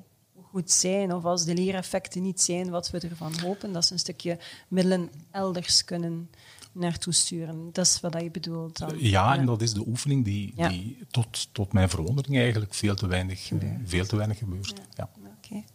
goed 0.52 0.72
zijn 0.72 1.14
of 1.14 1.26
als 1.26 1.46
de 1.46 1.54
leereffecten 1.54 2.22
niet 2.22 2.42
zijn 2.42 2.70
wat 2.70 2.90
we 2.90 3.00
ervan 3.00 3.40
hopen, 3.40 3.74
dat 3.74 3.86
ze 3.86 3.94
een 3.94 4.00
stukje 4.00 4.38
middelen 4.68 5.10
elders 5.32 5.86
kunnen 5.86 6.30
naartoe 6.72 7.14
sturen. 7.14 7.70
Dat 7.72 7.86
is 7.86 8.00
wat 8.00 8.22
je 8.22 8.32
bedoelt 8.32 8.78
dan. 8.78 8.92
Ja, 8.98 9.38
en 9.38 9.46
dat 9.46 9.62
is 9.62 9.74
de 9.74 9.88
oefening 9.88 10.26
die, 10.26 10.54
die 10.56 10.98
tot, 11.12 11.54
tot 11.54 11.74
mijn 11.74 11.90
verwondering 11.90 12.38
eigenlijk 12.38 12.74
veel 12.74 12.96
te 12.96 13.08
weinig, 13.08 13.52
veel 13.86 14.06
te 14.06 14.16
weinig 14.16 14.38
gebeurt. 14.38 14.74
Ja. 14.94 15.10
Okay. 15.46 15.66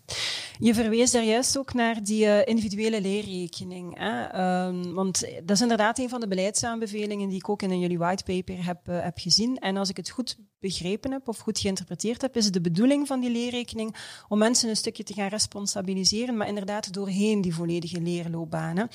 Je 0.59 0.75
verwees 0.75 1.11
daar 1.11 1.25
juist 1.25 1.59
ook 1.59 1.75
naar 1.75 2.03
die 2.05 2.25
uh, 2.25 2.47
individuele 2.47 3.01
leerrekening. 3.01 3.99
Hè? 3.99 4.67
Um, 4.67 4.95
want 4.95 5.21
dat 5.21 5.51
is 5.51 5.61
inderdaad 5.61 5.99
een 5.99 6.09
van 6.09 6.21
de 6.21 6.29
beleidsaanbevelingen 6.29 7.29
die 7.29 7.39
ik 7.39 7.49
ook 7.49 7.63
in 7.63 7.81
jullie 7.81 7.99
whitepaper 7.99 8.65
heb, 8.65 8.89
uh, 8.89 9.03
heb 9.03 9.19
gezien. 9.19 9.59
En 9.59 9.77
als 9.77 9.89
ik 9.89 9.97
het 9.97 10.11
goed 10.11 10.39
begrepen 10.59 11.13
heb 11.13 11.29
of 11.29 11.39
goed 11.39 11.59
geïnterpreteerd 11.59 12.23
heb, 12.23 12.37
is 12.37 12.45
het 12.45 12.55
de 12.55 12.61
bedoeling 12.61 13.07
van 13.07 13.21
die 13.21 13.31
leerrekening 13.31 13.97
om 14.29 14.39
mensen 14.39 14.69
een 14.69 14.77
stukje 14.77 15.03
te 15.03 15.15
gaan 15.15 15.29
responsabiliseren, 15.29 16.37
maar 16.37 16.49
inderdaad 16.49 16.93
doorheen 16.93 17.41
die 17.41 17.55
volledige 17.55 18.01
leerloopbanen. 18.01 18.89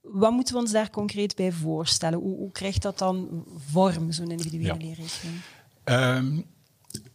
Wat 0.00 0.32
moeten 0.32 0.54
we 0.54 0.60
ons 0.60 0.72
daar 0.72 0.90
concreet 0.90 1.36
bij 1.36 1.52
voorstellen? 1.52 2.18
Hoe, 2.18 2.36
hoe 2.36 2.52
krijgt 2.52 2.82
dat 2.82 2.98
dan 2.98 3.44
vorm, 3.70 4.12
zo'n 4.12 4.30
individuele 4.30 4.76
leerrekening? 4.76 5.40
Um, 5.84 6.44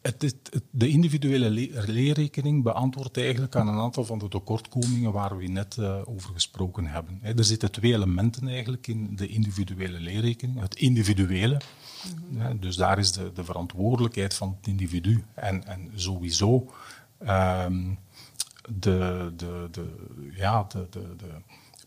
het, 0.02 0.22
het, 0.22 0.62
de 0.72 0.88
individuele 0.88 1.50
leerrekening 1.86 2.64
beantwoordt 2.64 3.18
eigenlijk 3.18 3.56
aan 3.56 3.68
een 3.68 3.80
aantal 3.80 4.06
van 4.06 4.20
de 4.20 4.28
tekortkomingen 4.28 5.12
waar 5.12 5.38
we 5.38 5.48
net 5.48 5.76
uh, 5.80 6.02
over 6.06 6.34
gesproken 6.34 6.86
hebben. 6.86 7.20
er 7.22 7.44
zitten 7.44 7.72
twee 7.72 7.94
elementen 7.94 8.48
eigenlijk 8.48 8.88
in 8.88 9.16
de 9.16 9.28
individuele 9.28 10.00
leerrekening. 10.00 10.60
Het 10.60 10.76
individuele, 10.76 11.62
mm 12.30 12.60
dus 12.60 12.76
daar 12.76 13.00
is 13.00 13.12
de, 13.12 13.32
de, 13.34 13.44
verantwoordelijkheid 13.44 14.34
van 14.34 14.56
het 14.58 14.68
individu 14.68 15.24
en, 15.34 15.68
en 15.68 15.92
sowieso 15.96 16.72
um, 17.22 18.00
de, 18.70 19.34
de, 19.36 19.68
de, 19.72 19.86
ja, 20.36 20.64
de, 20.64 20.88
de, 20.90 21.16
de 21.18 21.32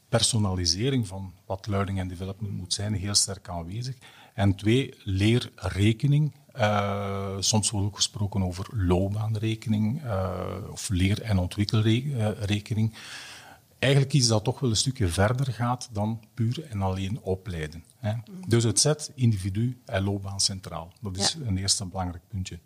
personalisering 0.08 1.06
van 1.06 1.32
wat 1.46 1.66
learning 1.66 2.00
and 2.00 2.08
development 2.08 2.56
moet 2.56 2.74
zijn 2.74 2.94
heel 2.94 3.14
sterk 3.14 3.48
aanwezig. 3.48 3.96
En 4.34 4.54
twee, 4.54 4.94
leerrekening. 5.04 6.32
Uh, 6.56 7.36
soms 7.38 7.70
wordt 7.70 7.86
ook 7.86 7.96
gesproken 7.96 8.42
over 8.42 8.66
loopbaanrekening 8.86 10.04
uh, 10.04 10.40
of 10.70 10.88
leer- 10.88 11.22
en 11.22 11.38
ontwikkelrekening. 11.38 12.94
Eigenlijk 13.78 14.12
is 14.12 14.26
dat 14.26 14.44
toch 14.44 14.60
wel 14.60 14.70
een 14.70 14.76
stukje 14.76 15.08
verder 15.08 15.52
gaat 15.52 15.88
dan 15.92 16.20
puur 16.34 16.64
en 16.64 16.82
alleen 16.82 17.20
opleiden. 17.20 17.84
Hè. 17.96 18.12
Dus 18.46 18.64
het 18.64 18.80
zet 18.80 19.12
individu 19.14 19.80
en 19.84 20.02
loopbaan 20.02 20.40
centraal. 20.40 20.92
Dat 21.00 21.16
is 21.16 21.36
een 21.46 21.58
eerste 21.58 21.86
belangrijk 21.86 22.22
puntje. 22.28 22.58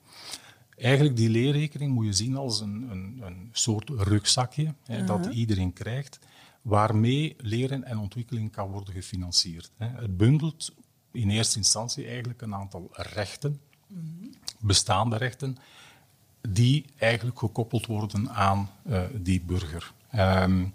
Eigenlijk 0.77 1.17
die 1.17 1.29
leerrekening 1.29 1.93
moet 1.93 2.07
je 2.07 2.13
zien 2.13 2.37
als 2.37 2.61
een, 2.61 2.89
een, 2.91 3.21
een 3.25 3.49
soort 3.53 3.89
rugzakje 3.89 4.75
hè, 4.85 5.05
dat 5.05 5.19
uh-huh. 5.19 5.37
iedereen 5.37 5.73
krijgt 5.73 6.19
waarmee 6.63 7.37
leren 7.39 7.85
en 7.85 7.99
ontwikkeling 7.99 8.53
kan 8.53 8.71
worden 8.71 8.95
gefinancierd. 8.95 9.71
Het 9.77 10.17
bundelt 10.17 10.75
in 11.11 11.31
eerste 11.31 11.59
instantie 11.59 12.07
eigenlijk 12.07 12.43
een 12.43 12.55
aantal 12.55 12.89
rechten, 12.93 13.61
bestaande 14.59 15.17
rechten, 15.17 15.57
die 16.49 16.85
eigenlijk 16.97 17.39
gekoppeld 17.39 17.87
worden 17.87 18.31
aan 18.31 18.71
uh, 18.87 19.03
die 19.15 19.41
burger. 19.41 19.93
Um, 20.15 20.73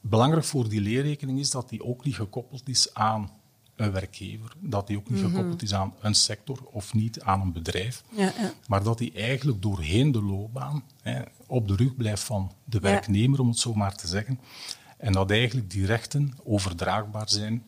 belangrijk 0.00 0.44
voor 0.44 0.68
die 0.68 0.80
leerrekening 0.80 1.38
is 1.38 1.50
dat 1.50 1.68
die 1.68 1.84
ook 1.84 2.04
niet 2.04 2.14
gekoppeld 2.14 2.68
is 2.68 2.94
aan 2.94 3.30
een 3.76 3.92
werkgever, 3.92 4.52
dat 4.60 4.86
die 4.86 4.96
ook 4.96 5.10
niet 5.10 5.20
mhm. 5.20 5.30
gekoppeld 5.30 5.62
is 5.62 5.74
aan 5.74 5.94
een 6.00 6.14
sector 6.14 6.58
of 6.64 6.94
niet 6.94 7.20
aan 7.20 7.40
een 7.40 7.52
bedrijf, 7.52 8.02
ja, 8.08 8.32
ja. 8.38 8.52
maar 8.66 8.82
dat 8.82 8.98
die 8.98 9.12
eigenlijk 9.12 9.62
doorheen 9.62 10.12
de 10.12 10.22
loopbaan 10.22 10.84
hè, 11.02 11.22
op 11.46 11.68
de 11.68 11.76
rug 11.76 11.96
blijft 11.96 12.22
van 12.22 12.52
de 12.64 12.80
werknemer, 12.80 13.40
om 13.40 13.48
het 13.48 13.58
zo 13.58 13.74
maar 13.74 13.94
te 13.94 14.06
zeggen. 14.06 14.40
En 14.96 15.12
dat 15.12 15.30
eigenlijk 15.30 15.70
die 15.70 15.86
rechten 15.86 16.34
overdraagbaar 16.44 17.28
zijn 17.28 17.62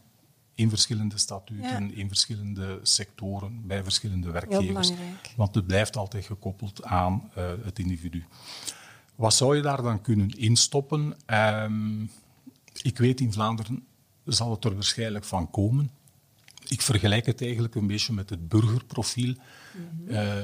in 0.54 0.68
verschillende 0.68 1.18
statuten, 1.18 1.94
in 1.94 2.08
verschillende 2.08 2.78
sectoren, 2.82 3.66
bij 3.66 3.82
verschillende 3.82 4.30
werkgevers. 4.30 4.92
Want 5.36 5.54
het 5.54 5.66
blijft 5.66 5.96
altijd 5.96 6.24
gekoppeld 6.24 6.84
aan 6.84 7.30
uh, 7.38 7.44
het 7.64 7.78
individu. 7.78 8.24
Wat 9.14 9.34
zou 9.34 9.56
je 9.56 9.62
daar 9.62 9.82
dan 9.82 10.00
kunnen 10.00 10.28
instoppen? 10.28 11.16
Um, 11.26 12.10
ik 12.82 12.98
weet 12.98 13.20
in 13.20 13.32
Vlaanderen 13.32 13.86
zal 14.24 14.50
het 14.50 14.64
er 14.64 14.74
waarschijnlijk 14.74 15.24
van 15.24 15.50
komen. 15.50 15.90
Ik 16.68 16.82
vergelijk 16.82 17.26
het 17.26 17.42
eigenlijk 17.42 17.74
een 17.74 17.86
beetje 17.86 18.12
met 18.12 18.30
het 18.30 18.48
burgerprofiel 18.48 19.34
uh, 20.08 20.34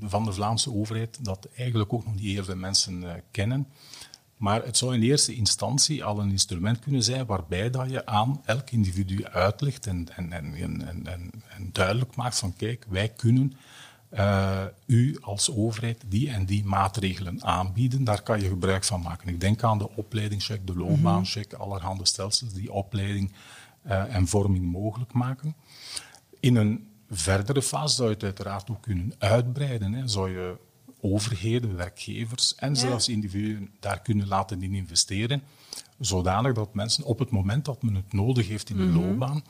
van 0.00 0.24
de 0.24 0.32
Vlaamse 0.32 0.72
overheid, 0.72 1.24
dat 1.24 1.48
eigenlijk 1.56 1.92
ook 1.92 2.04
nog 2.04 2.14
niet 2.14 2.24
heel 2.24 2.44
veel 2.44 2.56
mensen 2.56 3.02
uh, 3.02 3.12
kennen. 3.30 3.66
Maar 4.36 4.64
het 4.64 4.76
zou 4.76 4.94
in 4.94 5.02
eerste 5.02 5.34
instantie 5.34 6.04
al 6.04 6.20
een 6.20 6.30
instrument 6.30 6.78
kunnen 6.78 7.02
zijn 7.02 7.26
waarbij 7.26 7.70
dat 7.70 7.90
je 7.90 8.06
aan 8.06 8.40
elk 8.44 8.70
individu 8.70 9.24
uitlegt 9.24 9.86
en, 9.86 10.06
en, 10.16 10.32
en, 10.32 11.06
en, 11.06 11.30
en 11.48 11.70
duidelijk 11.72 12.16
maakt 12.16 12.38
van 12.38 12.56
kijk, 12.56 12.86
wij 12.88 13.08
kunnen 13.08 13.52
uh, 14.10 14.64
u 14.86 15.18
als 15.20 15.54
overheid 15.54 16.04
die 16.06 16.30
en 16.30 16.46
die 16.46 16.64
maatregelen 16.64 17.44
aanbieden. 17.44 18.04
Daar 18.04 18.22
kan 18.22 18.40
je 18.40 18.48
gebruik 18.48 18.84
van 18.84 19.00
maken. 19.00 19.28
Ik 19.28 19.40
denk 19.40 19.62
aan 19.62 19.78
de 19.78 19.96
opleidingscheck, 19.96 20.66
de 20.66 20.76
loopbaancheck, 20.76 21.52
mm 21.52 21.58
allerhande 21.60 22.06
stelsels 22.06 22.52
die 22.52 22.72
opleiding 22.72 23.32
uh, 23.86 24.14
en 24.14 24.26
vorming 24.26 24.64
mogelijk 24.64 25.12
maken. 25.12 25.56
In 26.40 26.56
een 26.56 26.88
verdere 27.10 27.62
fase 27.62 27.94
zou 27.94 28.08
je 28.08 28.14
het 28.14 28.24
uiteraard 28.24 28.70
ook 28.70 28.82
kunnen 28.82 29.14
uitbreiden. 29.18 29.92
Hè. 29.92 30.08
Zou 30.08 30.30
je 30.30 30.56
overheden, 31.00 31.76
werkgevers 31.76 32.54
en 32.54 32.76
zelfs 32.76 33.08
individuen 33.08 33.70
daar 33.80 34.00
kunnen 34.00 34.28
laten 34.28 34.62
in 34.62 34.74
investeren, 34.74 35.42
zodanig 35.98 36.52
dat 36.52 36.74
mensen 36.74 37.04
op 37.04 37.18
het 37.18 37.30
moment 37.30 37.64
dat 37.64 37.82
men 37.82 37.94
het 37.94 38.12
nodig 38.12 38.48
heeft 38.48 38.70
in 38.70 38.76
de 38.76 38.82
mm 38.82 38.96
loopbaan, 38.96 39.44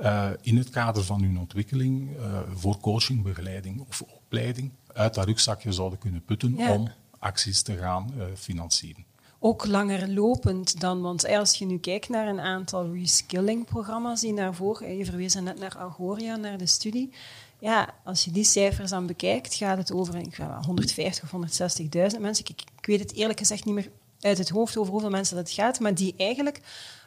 uh, 0.00 0.30
in 0.40 0.56
het 0.56 0.70
kader 0.70 1.04
van 1.04 1.22
hun 1.22 1.38
ontwikkeling 1.38 2.16
uh, 2.16 2.38
voor 2.54 2.78
coaching, 2.80 3.22
begeleiding 3.22 3.84
of 3.88 4.02
opleiding 4.02 4.70
uit 4.92 5.14
dat 5.14 5.24
rugzakje 5.24 5.72
zouden 5.72 5.98
kunnen 5.98 6.24
putten 6.24 6.58
om 6.58 6.88
acties 7.18 7.62
te 7.62 7.76
gaan 7.76 8.12
uh, 8.16 8.24
financieren. 8.36 9.04
Ook 9.38 9.66
langer 9.66 10.08
lopend 10.08 10.80
dan, 10.80 11.00
want 11.00 11.28
als 11.28 11.54
je 11.54 11.66
nu 11.66 11.78
kijkt 11.78 12.08
naar 12.08 12.28
een 12.28 12.40
aantal 12.40 12.92
reskilling-programma's 12.94 14.20
die 14.20 14.32
naar 14.32 14.54
voren, 14.54 14.96
je 14.96 15.04
verwees 15.04 15.34
net 15.34 15.58
naar 15.58 15.76
Agoria, 15.78 16.36
naar 16.36 16.58
de 16.58 16.66
studie, 16.66 17.12
ja, 17.58 17.94
als 18.04 18.24
je 18.24 18.30
die 18.30 18.44
cijfers 18.44 18.90
dan 18.90 19.06
bekijkt, 19.06 19.54
gaat 19.54 19.78
het 19.78 19.92
over 19.92 20.16
ik 20.16 20.36
weet 20.36 20.48
wel, 20.48 20.62
150 20.62 21.32
of 21.32 21.40
160.000 21.40 22.20
mensen. 22.20 22.44
Ik, 22.44 22.62
ik 22.78 22.86
weet 22.86 23.00
het 23.00 23.14
eerlijk 23.14 23.38
gezegd 23.38 23.64
niet 23.64 23.74
meer 23.74 23.90
uit 24.20 24.38
het 24.38 24.48
hoofd 24.48 24.76
over 24.76 24.92
hoeveel 24.92 25.10
mensen 25.10 25.36
dat 25.36 25.50
gaat, 25.50 25.80
maar 25.80 25.94
die 25.94 26.14
eigenlijk 26.16 26.60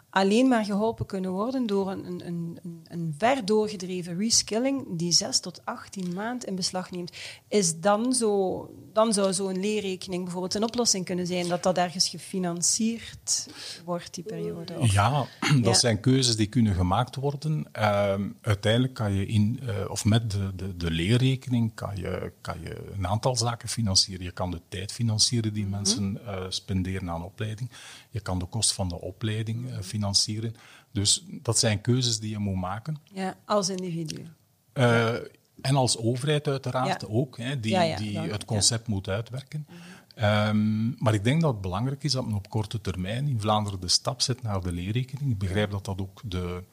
alleen 0.10 0.48
maar 0.48 0.66
geholpen 0.66 1.06
kunnen 1.06 1.32
worden 1.32 1.66
door 1.66 1.92
een, 1.92 2.06
een, 2.06 2.22
een, 2.64 2.86
een 2.88 3.16
ver 3.18 3.46
doorgedreven 3.46 4.18
reskilling 4.18 4.86
die 4.98 5.12
6 5.12 5.40
tot 5.40 5.62
18 5.66 6.14
maanden 6.14 6.48
in 6.48 6.56
beslag 6.56 6.92
neemt. 6.92 7.12
Is 7.48 7.80
dan, 7.80 8.14
zo, 8.14 8.70
dan 8.94 9.14
zou 9.14 9.34
zo'n 9.34 9.60
leerrekening 9.60 10.24
bijvoorbeeld 10.24 10.54
een 10.54 10.64
oplossing 10.64 11.06
kunnen 11.06 11.28
zijn, 11.28 11.48
dat 11.48 11.64
dat 11.64 11.78
ergens 11.78 12.10
gefinancierd 12.10 13.48
wordt, 13.86 14.14
die 14.14 14.24
periode? 14.24 14.74
Of? 14.80 14.94
Ja, 14.94 15.28
dat 15.62 15.78
zijn 15.78 16.00
keuzes 16.00 16.36
die 16.36 16.48
kunnen 16.48 16.76
gemaakt 16.76 17.16
worden. 17.16 17.66
Uh, 17.78 18.16
uiteindelijk 18.42 18.94
kan 18.94 19.14
je 19.14 19.26
in, 19.26 19.60
uh, 19.64 19.90
of 19.90 20.06
met 20.06 20.32
de, 20.32 20.56
de, 20.56 20.78
de, 20.78 20.92
leerrekening 20.92 21.74
kan 21.74 21.98
je, 21.98 22.32
kan 22.42 22.62
je 22.62 22.92
een 22.98 23.08
aantal 23.08 23.36
zaken 23.36 23.70
financieren. 23.70 24.26
Je 24.26 24.32
kan 24.32 24.52
de 24.52 24.62
tijd 24.70 24.92
financieren 24.92 25.54
die 25.54 25.66
mm 25.66 25.74
-hmm. 25.74 25.82
mensen 25.82 26.20
uh, 26.26 26.46
spenderen 26.50 27.10
aan 27.10 27.24
opleiding. 27.24 27.70
Je 28.10 28.20
kan 28.20 28.40
de 28.40 28.46
kost 28.46 28.74
van 28.74 28.88
de 28.88 29.02
opleiding 29.02 29.66
uh, 29.66 29.78
financieren. 29.98 30.56
Dus 30.92 31.24
dat 31.28 31.60
zijn 31.60 31.82
keuzes 31.82 32.20
die 32.20 32.30
je 32.30 32.38
moet 32.38 32.56
maken. 32.56 32.98
Ja, 33.04 33.36
als 33.46 33.70
individu. 33.70 34.26
Uh, 34.74 35.14
en 35.62 35.76
als 35.76 35.98
overheid 35.98 36.48
uiteraard 36.48 37.02
ja. 37.02 37.08
ook, 37.08 37.38
hè, 37.38 37.60
die, 37.60 37.72
ja, 37.72 37.98
die 37.98 38.20
het 38.20 38.46
concept 38.46 38.88
moet 38.88 39.10
uitwerken. 39.10 39.68
-hmm. 39.68 40.48
um, 40.48 40.96
maar 40.98 41.14
ik 41.14 41.24
denk 41.24 41.42
dat 41.42 41.52
het 41.52 41.62
belangrijk 41.62 42.04
is 42.04 42.12
dat 42.12 42.26
men 42.26 42.36
op 42.36 42.50
korte 42.50 42.82
termijn 42.82 43.28
in 43.28 43.40
Vlaanderen 43.40 43.80
de 43.80 43.88
stap 43.88 44.22
zet 44.22 44.42
naar 44.42 44.62
de 44.62 44.72
leerrekening. 44.72 45.32
Ik 45.32 45.38
begrijp 45.38 45.72
dat 45.72 45.86
dat 45.86 46.02
ook 46.02 46.22
de, 46.24 46.64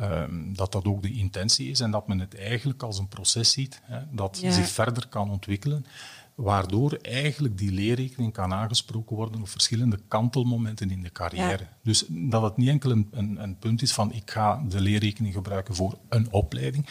um, 0.00 0.54
dat 0.56 0.72
dat 0.72 0.84
ook 0.84 1.02
de 1.02 1.12
intentie 1.12 1.70
is 1.70 1.80
en 1.80 1.90
dat 1.90 2.08
men 2.08 2.18
het 2.18 2.36
eigenlijk 2.36 2.82
als 2.82 2.98
een 2.98 3.08
proces 3.08 3.52
ziet 3.52 3.80
hè, 3.82 4.00
dat 4.10 4.36
zich 4.36 4.68
verder 4.68 5.08
kan 5.08 5.30
ontwikkelen 5.30 5.86
waardoor 6.38 6.92
eigenlijk 7.02 7.58
die 7.58 7.72
leerrekening 7.72 8.32
kan 8.32 8.52
aangesproken 8.52 9.16
worden 9.16 9.40
op 9.40 9.48
verschillende 9.48 9.98
kantelmomenten 10.08 10.90
in 10.90 11.02
de 11.02 11.12
carrière. 11.12 11.62
Ja. 11.62 11.76
Dus 11.82 12.04
dat 12.08 12.42
het 12.42 12.56
niet 12.56 12.68
enkel 12.68 12.90
een, 12.90 13.08
een, 13.10 13.42
een, 13.42 13.58
punt 13.58 13.82
is 13.82 13.92
van 13.92 14.12
ik 14.12 14.30
ga 14.30 14.62
de 14.68 14.80
leerrekening 14.80 15.34
gebruiken 15.34 15.74
voor 15.74 15.98
een 16.08 16.28
opleiding, 16.30 16.86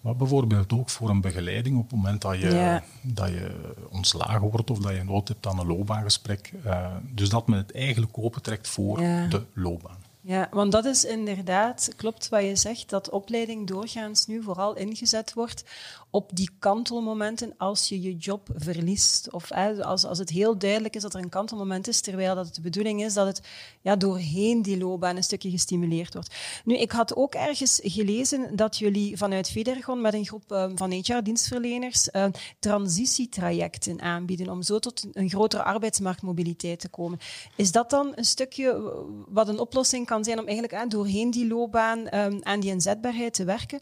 maar 0.00 0.16
bijvoorbeeld 0.16 0.72
ook 0.72 0.90
voor 0.90 1.10
een 1.10 1.20
begeleiding 1.20 1.76
op 1.76 1.82
het 1.82 1.92
moment 1.92 2.22
dat 2.22 2.40
je, 2.40 2.50
ja. 2.50 2.82
dat 3.02 3.28
je 3.28 3.74
ontslagen 3.90 4.50
wordt 4.50 4.70
of 4.70 4.78
dat 4.78 4.94
je 4.94 5.04
nood 5.04 5.28
hebt 5.28 5.46
aan 5.46 5.58
een 5.58 5.66
loopbaangesprek. 5.66 6.52
Uh, 6.66 6.96
dus 7.12 7.28
dat 7.28 7.48
men 7.48 7.58
het 7.58 7.72
eigenlijk 7.72 8.18
opentrekt 8.18 8.68
voor 8.68 9.02
ja. 9.02 9.26
de 9.26 9.42
loopbaan. 9.54 9.99
Ja, 10.22 10.48
want 10.50 10.72
dat 10.72 10.84
is 10.84 11.04
inderdaad, 11.04 11.92
klopt 11.96 12.28
wat 12.28 12.42
je 12.42 12.56
zegt, 12.56 12.90
dat 12.90 13.10
opleiding 13.10 13.66
doorgaans 13.66 14.26
nu 14.26 14.42
vooral 14.42 14.76
ingezet 14.76 15.32
wordt 15.32 15.64
op 16.10 16.30
die 16.34 16.50
kantelmomenten 16.58 17.54
als 17.56 17.88
je 17.88 18.00
je 18.00 18.16
job 18.16 18.48
verliest. 18.54 19.30
Of 19.30 19.52
als, 19.52 20.04
als 20.04 20.18
het 20.18 20.30
heel 20.30 20.58
duidelijk 20.58 20.96
is 20.96 21.02
dat 21.02 21.14
er 21.14 21.20
een 21.20 21.28
kantelmoment 21.28 21.88
is, 21.88 22.00
terwijl 22.00 22.34
dat 22.34 22.46
het 22.46 22.54
de 22.54 22.60
bedoeling 22.60 23.04
is 23.04 23.14
dat 23.14 23.26
het 23.26 23.40
ja, 23.80 23.96
doorheen 23.96 24.62
die 24.62 24.78
loopbaan 24.78 25.16
een 25.16 25.22
stukje 25.22 25.50
gestimuleerd 25.50 26.14
wordt. 26.14 26.34
Nu, 26.64 26.76
ik 26.76 26.92
had 26.92 27.16
ook 27.16 27.34
ergens 27.34 27.80
gelezen 27.82 28.56
dat 28.56 28.76
jullie 28.76 29.16
vanuit 29.16 29.50
Federgon 29.50 30.00
met 30.00 30.14
een 30.14 30.26
groep 30.26 30.52
uh, 30.52 30.70
van 30.74 30.90
HR-dienstverleners 30.90 32.08
uh, 32.12 32.24
transitietrajecten 32.58 34.00
aanbieden 34.00 34.48
om 34.50 34.62
zo 34.62 34.78
tot 34.78 35.06
een 35.12 35.28
grotere 35.28 35.62
arbeidsmarktmobiliteit 35.62 36.80
te 36.80 36.88
komen. 36.88 37.18
Is 37.56 37.72
dat 37.72 37.90
dan 37.90 38.12
een 38.14 38.24
stukje 38.24 38.92
wat 39.28 39.48
een 39.48 39.58
oplossing 39.58 40.06
kan 40.06 40.19
zijn 40.24 40.38
om 40.38 40.46
eigenlijk 40.46 40.82
hè, 40.82 40.86
doorheen 40.86 41.30
die 41.30 41.46
loopbaan 41.46 42.14
um, 42.14 42.40
aan 42.42 42.60
die 42.60 42.70
inzetbaarheid 42.70 43.34
te 43.34 43.44
werken? 43.44 43.80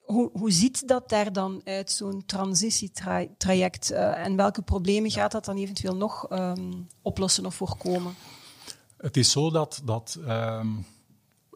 Hoe, 0.00 0.30
hoe 0.32 0.50
ziet 0.50 0.88
dat 0.88 1.08
daar 1.08 1.32
dan 1.32 1.60
uit, 1.64 1.90
zo'n 1.90 2.22
transitietraject? 2.26 3.92
Uh, 3.92 4.24
en 4.24 4.36
welke 4.36 4.62
problemen 4.62 5.10
gaat 5.10 5.32
dat 5.32 5.44
dan 5.44 5.56
eventueel 5.56 5.96
nog 5.96 6.26
um, 6.30 6.88
oplossen 7.02 7.46
of 7.46 7.54
voorkomen? 7.54 8.14
Het 8.96 9.16
is 9.16 9.30
zo 9.30 9.50
dat, 9.50 9.82
dat 9.84 10.18
um, 10.28 10.86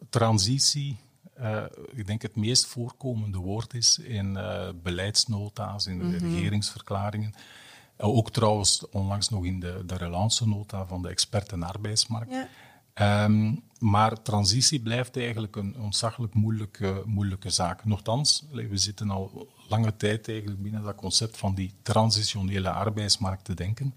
transitie, 0.09 0.97
uh, 1.39 1.63
ik 1.93 2.07
denk 2.07 2.21
het 2.21 2.35
meest 2.35 2.65
voorkomende 2.65 3.37
woord 3.37 3.73
is 3.73 3.97
in 3.97 4.35
uh, 4.35 4.69
beleidsnota's, 4.83 5.85
in 5.85 5.99
-hmm. 5.99 6.11
regeringsverklaringen. 6.11 7.33
Ook 7.97 8.31
trouwens 8.31 8.89
onlangs 8.89 9.29
nog 9.29 9.45
in 9.45 9.59
de, 9.59 9.83
de 9.85 9.95
relance-nota 9.95 10.85
van 10.85 11.01
de 11.01 11.09
experten 11.09 11.63
arbeidsmarkt. 11.63 12.31
Ja. 12.95 13.23
Um, 13.23 13.63
maar 13.79 14.21
transitie 14.21 14.79
blijft 14.79 15.17
eigenlijk 15.17 15.55
een 15.55 15.79
ontzaglijk 15.79 16.33
moeilijke, 16.33 17.03
moeilijke 17.05 17.49
zaak. 17.49 17.85
Nochtans, 17.85 18.45
we 18.51 18.77
zitten 18.77 19.09
al 19.09 19.47
lange 19.69 19.95
tijd 19.97 20.29
eigenlijk 20.29 20.61
binnen 20.61 20.83
dat 20.83 20.95
concept 20.95 21.37
van 21.37 21.55
die 21.55 21.73
transitionele 21.81 22.69
arbeidsmarkt 22.69 23.45
te 23.45 23.53
denken. 23.53 23.93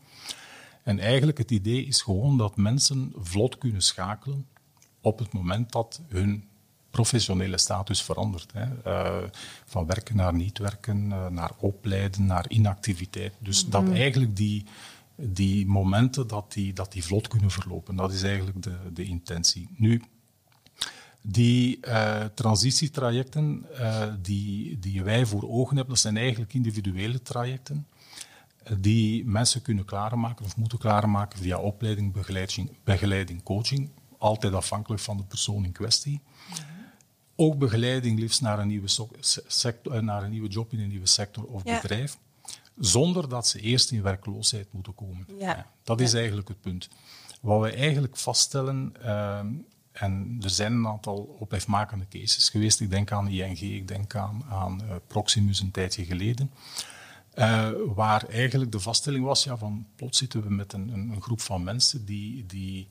En 0.82 0.98
eigenlijk 0.98 1.38
het 1.38 1.50
idee 1.50 1.84
is 1.84 2.02
gewoon 2.02 2.36
dat 2.36 2.56
mensen 2.56 3.12
vlot 3.16 3.58
kunnen 3.58 3.82
schakelen 3.82 4.46
op 5.00 5.18
het 5.18 5.32
moment 5.32 5.72
dat 5.72 6.00
hun 6.08 6.44
professionele 6.90 7.58
status 7.58 8.02
verandert. 8.02 8.52
Hè. 8.52 8.66
Uh, 8.86 9.28
van 9.64 9.86
werken 9.86 10.16
naar 10.16 10.34
niet 10.34 10.58
werken, 10.58 11.10
uh, 11.10 11.26
naar 11.26 11.50
opleiden, 11.58 12.26
naar 12.26 12.44
inactiviteit. 12.48 13.32
Dus 13.38 13.64
mm 13.64 13.72
-hmm. 13.72 13.84
dat 13.84 13.96
eigenlijk 13.96 14.36
die 14.36 14.64
die 15.22 15.66
momenten 15.66 16.26
dat 16.26 16.52
die, 16.52 16.72
dat 16.72 16.92
die 16.92 17.04
vlot 17.04 17.28
kunnen 17.28 17.50
verlopen. 17.50 17.96
Dat 17.96 18.12
is 18.12 18.22
eigenlijk 18.22 18.62
de, 18.62 18.76
de 18.92 19.04
intentie. 19.04 19.68
Nu, 19.76 20.02
die 21.22 21.78
uh, 21.86 22.24
transitietrajecten 22.24 23.66
uh, 23.72 24.04
die, 24.22 24.78
die 24.78 25.02
wij 25.02 25.26
voor 25.26 25.42
ogen 25.42 25.76
hebben, 25.76 25.94
dat 25.94 26.02
zijn 26.02 26.16
eigenlijk 26.16 26.54
individuele 26.54 27.22
trajecten 27.22 27.86
uh, 28.70 28.76
die 28.80 29.24
mensen 29.24 29.62
kunnen 29.62 29.84
klaarmaken 29.84 30.44
of 30.44 30.56
moeten 30.56 30.78
klaarmaken 30.78 31.38
via 31.38 31.58
opleiding, 31.58 32.12
begeleiding, 32.12 32.70
begeleiding 32.84 33.42
coaching, 33.42 33.90
altijd 34.18 34.52
afhankelijk 34.52 35.02
van 35.02 35.16
de 35.16 35.24
persoon 35.24 35.64
in 35.64 35.72
kwestie. 35.72 36.20
Mm-hmm. 36.48 36.64
Ook 37.36 37.58
begeleiding 37.58 38.18
liefst 38.18 38.40
naar 38.40 38.58
een, 38.58 38.68
nieuwe 38.68 38.88
sector, 39.46 40.04
naar 40.04 40.22
een 40.22 40.30
nieuwe 40.30 40.48
job 40.48 40.72
in 40.72 40.80
een 40.80 40.88
nieuwe 40.88 41.06
sector 41.06 41.44
of 41.44 41.64
ja. 41.64 41.80
bedrijf 41.80 42.18
zonder 42.80 43.28
dat 43.28 43.46
ze 43.46 43.60
eerst 43.60 43.90
in 43.90 44.02
werkloosheid 44.02 44.72
moeten 44.72 44.94
komen. 44.94 45.26
Ja. 45.38 45.66
dat 45.84 46.00
is 46.00 46.12
ja. 46.12 46.18
eigenlijk 46.18 46.48
het 46.48 46.60
punt. 46.60 46.88
Wat 47.40 47.60
we 47.60 47.72
eigenlijk 47.72 48.16
vaststellen, 48.16 48.92
uh, 49.02 49.38
en 49.92 50.38
er 50.42 50.50
zijn 50.50 50.72
een 50.72 50.86
aantal 50.86 51.36
ophefmakende 51.38 52.08
cases 52.08 52.48
geweest, 52.48 52.80
ik 52.80 52.90
denk 52.90 53.12
aan 53.12 53.28
ING, 53.28 53.60
ik 53.60 53.88
denk 53.88 54.14
aan, 54.14 54.44
aan 54.48 54.80
uh, 54.82 54.94
Proximus 55.06 55.60
een 55.60 55.70
tijdje 55.70 56.04
geleden, 56.04 56.50
uh, 57.34 57.68
waar 57.94 58.28
eigenlijk 58.28 58.72
de 58.72 58.80
vaststelling 58.80 59.24
was, 59.24 59.44
ja, 59.44 59.56
van 59.56 59.86
plots 59.96 60.18
zitten 60.18 60.42
we 60.42 60.50
met 60.50 60.72
een, 60.72 60.88
een 60.88 61.22
groep 61.22 61.40
van 61.40 61.62
mensen 61.62 62.04
die, 62.04 62.46
die, 62.46 62.88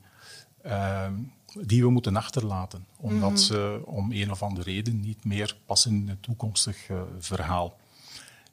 ehm, 0.62 1.14
die 1.62 1.82
we 1.82 1.90
moeten 1.90 2.16
achterlaten, 2.16 2.86
omdat 2.96 3.30
mm 3.30 3.36
-hmm. 3.36 3.36
ze 3.36 3.82
om 3.84 4.12
een 4.12 4.30
of 4.30 4.42
andere 4.42 4.70
reden 4.70 5.00
niet 5.00 5.24
meer 5.24 5.56
passen 5.66 5.94
in 5.94 6.08
het 6.08 6.22
toekomstig 6.22 6.88
uh, 6.88 7.02
verhaal. 7.18 7.78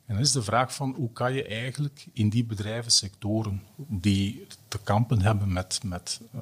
En 0.07 0.13
dan 0.13 0.23
is 0.23 0.31
de 0.31 0.43
vraag 0.43 0.73
van 0.73 0.93
hoe 0.97 1.11
kan 1.11 1.33
je 1.33 1.43
eigenlijk 1.43 2.07
in 2.13 2.29
die 2.29 2.43
bedrijven, 2.45 2.91
sectoren 2.91 3.63
die 3.75 4.47
te 4.67 4.79
kampen 4.83 5.21
hebben 5.21 5.53
met, 5.53 5.79
met 5.83 6.21
uh, 6.35 6.41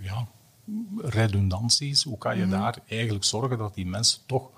ja, 0.00 0.26
redundanties, 0.98 2.02
hoe 2.02 2.18
kan 2.18 2.36
je 2.36 2.44
mm 2.44 2.50
-hmm. 2.50 2.60
daar 2.60 2.78
eigenlijk 2.88 3.24
zorgen 3.24 3.58
dat 3.58 3.74
die 3.74 3.86
mensen 3.86 4.20
toch 4.26 4.50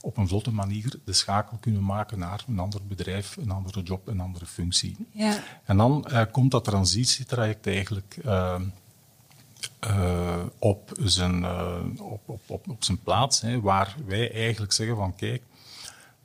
op 0.00 0.16
een 0.16 0.28
vlotte 0.28 0.50
manier 0.50 0.94
de 1.04 1.12
schakel 1.12 1.56
kunnen 1.60 1.84
maken 1.84 2.18
naar 2.18 2.44
een 2.48 2.58
ander 2.58 2.80
bedrijf, 2.86 3.36
een 3.36 3.50
andere 3.50 3.82
job, 3.82 4.06
een 4.08 4.20
andere 4.20 4.46
functie. 4.46 4.96
Ja. 5.10 5.42
En 5.64 5.76
dan 5.76 6.06
uh, 6.10 6.22
komt 6.30 6.50
dat 6.50 6.64
transitietraject 6.64 7.66
eigenlijk 7.66 8.18
uh, 8.24 8.60
uh, 9.86 10.44
op, 10.58 10.92
zijn, 11.02 11.46
op, 12.00 12.20
op, 12.28 12.40
op, 12.46 12.68
op 12.68 12.84
zijn 12.84 12.98
plaats, 13.02 13.40
hè, 13.40 13.60
waar 13.60 13.96
wij 14.06 14.32
eigenlijk 14.32 14.72
zeggen 14.72 14.96
van 14.96 15.14
kijk, 15.14 15.42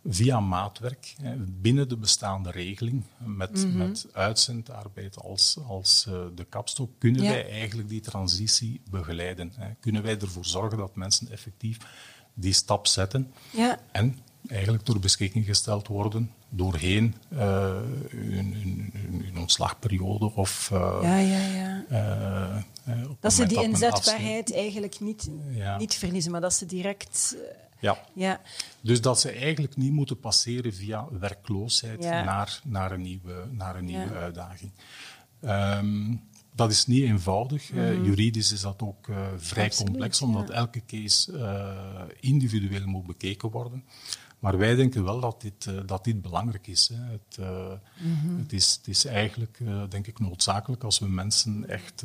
via 0.08 0.40
maatwerk 0.40 1.16
binnen 1.48 1.90
de 1.90 1.98
bestaande 1.98 2.52
regeling 2.52 3.04
met, 3.18 3.52
mm 3.52 3.70
-hmm. 3.70 3.78
met 3.78 4.08
uitzendarbeid 4.14 5.22
als, 5.22 5.58
als 5.68 6.06
uh, 6.10 6.20
de 6.36 6.44
kapstok 6.44 6.92
kunnen 6.98 7.22
ja. 7.22 7.30
wij 7.30 7.50
eigenlijk 7.50 7.90
die 7.90 8.02
transitie 8.02 8.82
begeleiden. 8.90 9.54
Kunnen 9.80 10.04
wij 10.04 10.20
ervoor 10.20 10.46
zorgen 10.46 10.78
dat 10.78 10.96
mensen 10.96 11.32
effectief 11.32 11.78
die 12.34 12.54
stap 12.54 12.88
zetten 12.88 13.34
ja. 13.52 13.80
en 13.92 14.20
eigenlijk 14.48 14.86
door 14.86 15.00
beschikking 15.00 15.46
gesteld 15.46 15.88
worden 15.88 16.32
doorheen 16.50 17.16
uh, 17.34 17.40
hun, 18.10 18.54
hun, 18.54 18.92
hun, 18.94 19.38
ontslagperiode 19.38 20.36
of 20.36 20.70
uh, 20.74 21.00
ja, 21.02 21.18
ja, 21.18 21.84
ja. 21.96 22.64
dat 23.20 23.34
ze 23.34 23.46
die 23.46 23.64
inzetbaarheid 23.64 24.54
eigenlijk 24.54 25.00
niet, 25.00 25.30
niet 25.78 25.96
verliezen, 25.96 26.32
maar 26.32 26.42
dat 26.42 26.54
ze 26.54 26.66
direct 26.66 27.36
ja. 27.80 27.98
ja. 28.14 28.42
Dus 28.82 29.02
dat 29.02 29.20
ze 29.20 29.32
eigenlijk 29.32 29.76
niet 29.76 29.92
moeten 29.92 30.20
passeren 30.20 30.74
via 30.74 31.08
werkloosheid 31.12 32.04
ja. 32.04 32.24
naar, 32.24 32.62
naar 32.64 32.92
een 32.92 33.02
nieuwe, 33.02 33.48
naar 33.52 33.76
een 33.76 33.86
nieuwe 33.86 34.14
ja. 34.14 34.20
uitdaging. 34.20 34.72
Um, 35.42 36.22
dat 36.58 36.72
is 36.72 36.86
niet 36.86 37.04
eenvoudig. 37.04 37.72
Mm. 37.72 37.80
Uh, 37.80 38.06
juridisch 38.06 38.52
is 38.52 38.62
dat 38.62 38.82
ook 38.82 39.08
uh, 39.08 39.28
vrij 39.36 39.66
Absoluut, 39.66 39.90
complex, 39.90 40.22
omdat 40.22 40.50
elke 40.50 40.86
case 40.86 41.32
uh, 41.32 42.14
individueel 42.20 42.88
moet 42.88 43.06
bekeken 43.06 43.50
worden. 43.50 43.84
Maar 44.40 44.58
wij 44.58 44.76
denken 44.76 45.04
wel 45.04 45.20
dat 45.20 45.42
dit, 45.42 45.88
dat 45.88 46.04
dit 46.04 46.22
belangrijk 46.22 46.68
is. 46.68 46.88
Hè. 46.94 47.12
Het, 47.12 47.38
mhm. 48.00 48.38
het, 48.38 48.54
is. 48.54 48.76
Het 48.78 48.88
is 48.88 49.06
eigenlijk, 49.06 49.60
denk 49.90 50.08
ik, 50.08 50.20
noodzakelijk 50.20 50.84
als 50.84 51.00
we 51.00 51.08
mensen 51.08 51.70
echt 51.70 52.04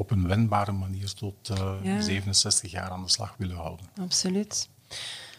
op 0.00 0.10
een 0.10 0.28
wendbare 0.28 0.72
manier 0.72 1.12
tot 1.14 1.52
67 2.00 2.70
jaar 2.70 2.90
aan 2.90 3.02
de 3.02 3.10
slag 3.10 3.34
willen 3.38 3.56
houden. 3.56 3.86
Absoluut. 4.00 4.68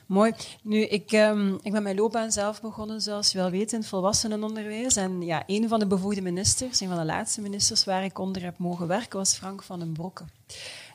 Mooi. 0.06 0.34
Nu, 0.64 0.86
ik, 0.86 1.12
um, 1.12 1.60
ik 1.62 1.72
ben 1.72 1.84
mijn 1.84 1.96
loopbaan 1.96 2.32
zelf 2.32 2.62
begonnen, 2.62 3.02
zoals 3.02 3.32
je 3.32 3.38
wel 3.38 3.50
weet, 3.50 3.74
in 3.74 3.80
het 3.80 3.88
volwassenenonderwijs. 3.88 4.96
En 4.96 5.22
ja, 5.22 5.44
een 5.48 5.68
van 5.68 5.80
de 5.80 5.88
bevoegde 5.88 6.22
ministers, 6.22 6.80
een 6.80 6.88
van 6.88 6.98
de 6.98 7.06
laatste 7.06 7.42
ministers 7.42 7.84
waar 7.84 8.04
ik 8.04 8.20
onder 8.20 8.44
heb 8.44 8.58
mogen 8.58 8.88
werken, 8.88 9.18
was 9.18 9.36
Frank 9.36 9.64
van 9.64 9.80
den 9.80 9.92
Broeke. 9.92 10.24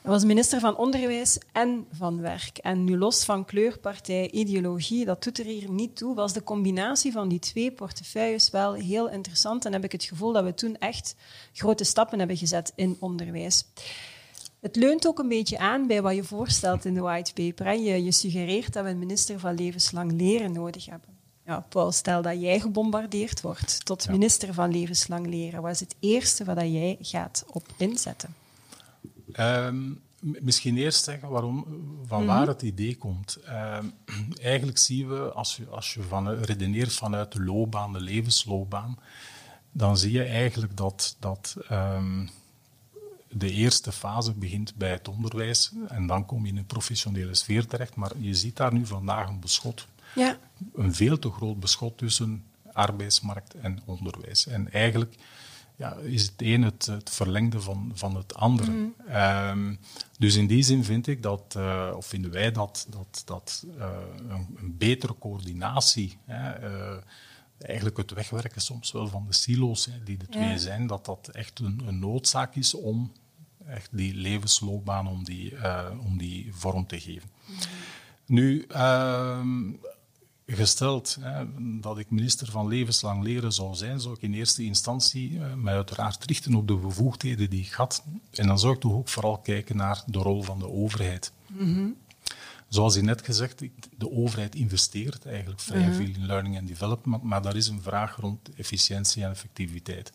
Hij 0.01 0.11
was 0.11 0.23
minister 0.23 0.59
van 0.59 0.77
Onderwijs 0.77 1.37
en 1.51 1.85
van 1.91 2.21
Werk. 2.21 2.57
En 2.57 2.83
nu 2.83 2.97
los 2.97 3.25
van 3.25 3.45
kleur, 3.45 3.79
partij, 3.79 4.31
ideologie, 4.31 5.05
dat 5.05 5.23
doet 5.23 5.39
er 5.39 5.45
hier 5.45 5.69
niet 5.69 5.95
toe, 5.95 6.15
was 6.15 6.33
de 6.33 6.43
combinatie 6.43 7.11
van 7.11 7.27
die 7.27 7.39
twee 7.39 7.71
portefeuilles 7.71 8.49
wel 8.49 8.73
heel 8.73 9.09
interessant. 9.09 9.65
En 9.65 9.73
heb 9.73 9.83
ik 9.83 9.91
het 9.91 10.03
gevoel 10.03 10.31
dat 10.31 10.43
we 10.43 10.53
toen 10.53 10.77
echt 10.77 11.15
grote 11.53 11.83
stappen 11.83 12.19
hebben 12.19 12.37
gezet 12.37 12.73
in 12.75 12.97
onderwijs. 12.99 13.65
Het 14.59 14.75
leunt 14.75 15.07
ook 15.07 15.19
een 15.19 15.27
beetje 15.27 15.57
aan 15.57 15.87
bij 15.87 16.01
wat 16.01 16.15
je 16.15 16.23
voorstelt 16.23 16.85
in 16.85 16.93
de 16.93 17.01
white 17.01 17.33
paper. 17.33 17.73
Je, 17.73 18.03
je 18.03 18.11
suggereert 18.11 18.73
dat 18.73 18.83
we 18.83 18.89
een 18.89 18.99
minister 18.99 19.39
van 19.39 19.55
levenslang 19.55 20.11
leren 20.11 20.51
nodig 20.51 20.85
hebben. 20.85 21.09
Ja, 21.45 21.65
Paul, 21.69 21.91
stel 21.91 22.21
dat 22.21 22.41
jij 22.41 22.59
gebombardeerd 22.59 23.41
wordt 23.41 23.85
tot 23.85 24.09
minister 24.09 24.53
van 24.53 24.71
levenslang 24.71 25.27
leren. 25.27 25.61
Wat 25.61 25.71
is 25.71 25.79
het 25.79 25.95
eerste 25.99 26.43
wat 26.43 26.59
jij 26.59 26.97
gaat 27.01 27.45
op 27.51 27.63
inzetten? 27.77 28.35
Ehm, 29.37 29.91
misschien 30.19 30.77
eerst 30.77 31.03
zeggen 31.03 31.29
waarom, 31.29 31.65
van 32.05 32.25
waar 32.25 32.39
mhm. 32.39 32.49
het 32.49 32.61
idee 32.61 32.97
komt. 32.97 33.35
Ehm, 33.35 33.85
eigenlijk 34.41 34.77
zien 34.77 35.07
we, 35.07 35.31
als 35.31 35.55
je, 35.55 35.67
als 35.67 35.93
je 35.93 36.01
van, 36.01 36.29
redeneert 36.29 36.93
vanuit 36.93 37.31
de 37.31 37.43
loopbaan, 37.43 37.93
de 37.93 37.99
levensloopbaan, 37.99 38.99
dan 39.71 39.97
zie 39.97 40.11
je 40.11 40.23
eigenlijk 40.23 40.77
dat, 40.77 41.15
dat 41.19 41.55
ehm, 41.69 42.27
de 43.29 43.51
eerste 43.51 43.91
fase 43.91 44.33
begint 44.33 44.75
bij 44.75 44.91
het 44.91 45.07
onderwijs 45.07 45.71
en 45.87 46.07
dan 46.07 46.25
kom 46.25 46.45
je 46.45 46.51
in 46.51 46.57
een 46.57 46.65
professionele 46.65 47.35
sfeer 47.35 47.65
terecht. 47.65 47.95
Maar 47.95 48.11
je 48.17 48.33
ziet 48.33 48.55
daar 48.55 48.73
nu 48.73 48.85
vandaag 48.85 49.27
een 49.27 49.39
beschot. 49.39 49.87
Ja. 50.15 50.37
Een 50.75 50.93
veel 50.93 51.19
te 51.19 51.31
groot 51.31 51.59
beschot 51.59 51.97
tussen 51.97 52.43
arbeidsmarkt 52.73 53.53
en 53.53 53.79
onderwijs. 53.85 54.47
En 54.47 54.71
eigenlijk 54.71 55.15
ja, 55.77 55.95
is 55.95 56.21
het 56.21 56.33
een 56.37 56.63
het, 56.63 56.85
het 56.85 57.09
verlengde 57.09 57.61
van, 57.61 57.91
van 57.93 58.15
het 58.15 58.35
andere. 58.35 58.71
Mm. 58.71 58.93
Ehm, 59.07 59.75
dus 60.19 60.35
in 60.35 60.47
die 60.47 60.63
zin 60.63 60.83
vind 60.83 61.07
ik 61.07 61.23
dat, 61.23 61.55
uh, 61.57 61.91
of 61.95 62.05
vinden 62.05 62.31
wij 62.31 62.51
dat, 62.51 62.87
dat, 62.89 63.21
dat 63.25 63.65
uh, 63.77 63.87
een, 64.29 64.55
een, 64.57 64.77
betere 64.77 65.15
coördinatie, 65.19 66.17
hè, 66.25 66.69
uh, 66.69 66.97
eigenlijk 67.59 67.97
het 67.97 68.11
wegwerken 68.11 68.61
soms 68.61 68.91
wel 68.91 69.07
van 69.07 69.25
de 69.27 69.33
silo's 69.33 69.85
hè, 69.85 70.03
die 70.03 70.17
de 70.17 70.27
twee 70.27 70.59
zijn, 70.59 70.87
dat 70.87 71.05
dat 71.05 71.27
echt 71.27 71.59
een, 71.59 71.81
een 71.87 71.99
noodzaak 71.99 72.55
is 72.55 72.73
om 72.73 73.11
echt 73.65 73.89
die 73.91 74.13
levensloopbaan 74.13 75.07
om 75.07 75.23
die, 75.23 75.53
om 75.99 76.17
die 76.17 76.53
vorm 76.53 76.87
te 76.87 76.99
geven. 76.99 77.29
Nu, 78.25 78.65
uh, 78.71 79.39
gesteld 80.55 81.17
hè, 81.19 81.45
dat 81.79 81.97
ik 81.97 82.09
minister 82.09 82.51
van 82.51 82.67
levenslang 82.67 83.23
leren 83.23 83.53
zou 83.53 83.75
zijn, 83.75 83.99
zou 83.99 84.15
ik 84.15 84.21
in 84.21 84.33
eerste 84.33 84.63
instantie 84.63 85.31
uh, 85.31 85.53
mij 85.53 85.73
uiteraard 85.73 86.25
richten 86.25 86.55
op 86.55 86.67
de 86.67 86.75
bevoegdheden 86.75 87.49
die 87.49 87.65
ik 87.65 87.71
had. 87.71 88.03
En 88.31 88.47
dan 88.47 88.59
zou 88.59 88.73
ik 88.73 88.79
toch 88.79 88.93
ook 88.93 89.09
vooral 89.09 89.37
kijken 89.37 89.77
naar 89.77 90.03
de 90.05 90.19
rol 90.19 90.43
van 90.43 90.59
de 90.59 90.69
overheid. 90.69 91.31
Mm 91.47 91.95
Zoals 92.67 92.95
je 92.95 93.01
net 93.01 93.21
gezegd, 93.21 93.63
de 93.97 94.11
overheid 94.11 94.55
investeert 94.55 95.25
eigenlijk 95.25 95.59
vrij 95.59 95.87
mhm. 95.87 95.93
veel 95.93 96.05
in 96.05 96.25
learning 96.25 96.57
and 96.57 96.67
development, 96.67 97.23
maar 97.23 97.41
daar 97.41 97.55
is 97.55 97.67
een 97.67 97.81
vraag 97.81 98.15
rond 98.15 98.49
efficiëntie 98.55 99.23
en 99.23 99.29
effectiviteit. 99.29 100.11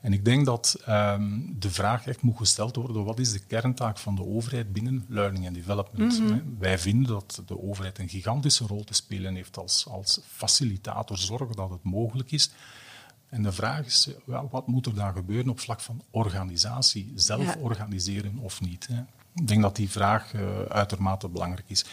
En 0.00 0.12
ik 0.12 0.24
denk 0.24 0.44
dat 0.44 0.76
um, 0.88 1.56
de 1.58 1.70
vraag 1.70 2.06
echt 2.06 2.22
moet 2.22 2.36
gesteld 2.36 2.76
worden, 2.76 3.04
wat 3.04 3.18
is 3.18 3.32
de 3.32 3.38
kerntaak 3.38 3.98
van 3.98 4.14
de 4.14 4.26
overheid 4.26 4.72
binnen 4.72 5.04
learning 5.08 5.46
and 5.46 5.54
development? 5.54 6.20
Mm 6.20 6.56
Wij 6.58 6.78
vinden 6.78 7.06
dat 7.06 7.42
de 7.46 7.62
overheid 7.62 7.98
een 7.98 8.08
gigantische 8.08 8.66
rol 8.66 8.84
te 8.84 8.94
spelen 8.94 9.34
heeft 9.34 9.58
als, 9.58 9.86
als 9.88 10.20
facilitator, 10.26 11.18
zorgen 11.18 11.56
dat 11.56 11.70
het 11.70 11.82
mogelijk 11.82 12.32
is. 12.32 12.50
En 13.28 13.42
de 13.42 13.52
vraag 13.52 13.86
is, 13.86 14.08
wel, 14.24 14.48
wat 14.50 14.66
moet 14.66 14.86
er 14.86 14.94
dan 14.94 15.12
gebeuren 15.12 15.50
op 15.50 15.60
vlak 15.60 15.80
van 15.80 16.02
organisatie, 16.10 17.12
zelf 17.14 17.56
organiseren 17.56 18.38
of 18.38 18.60
niet? 18.60 18.86
Hè? 18.86 19.00
Ik 19.34 19.48
denk 19.48 19.62
dat 19.62 19.76
die 19.76 19.90
vraag 19.90 20.32
uh, 20.32 20.62
uitermate 20.62 21.28
belangrijk 21.28 21.68
is. 21.70 21.84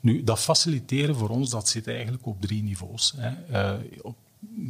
Nu, 0.00 0.24
dat 0.24 0.40
faciliteren 0.40 1.16
voor 1.16 1.28
ons, 1.28 1.50
dat 1.50 1.68
zit 1.68 1.86
eigenlijk 1.88 2.26
op 2.26 2.40
drie 2.40 2.62
niveaus. 2.62 3.14
Hè. 3.16 3.32
Uh, 3.78 4.02
op 4.02 4.16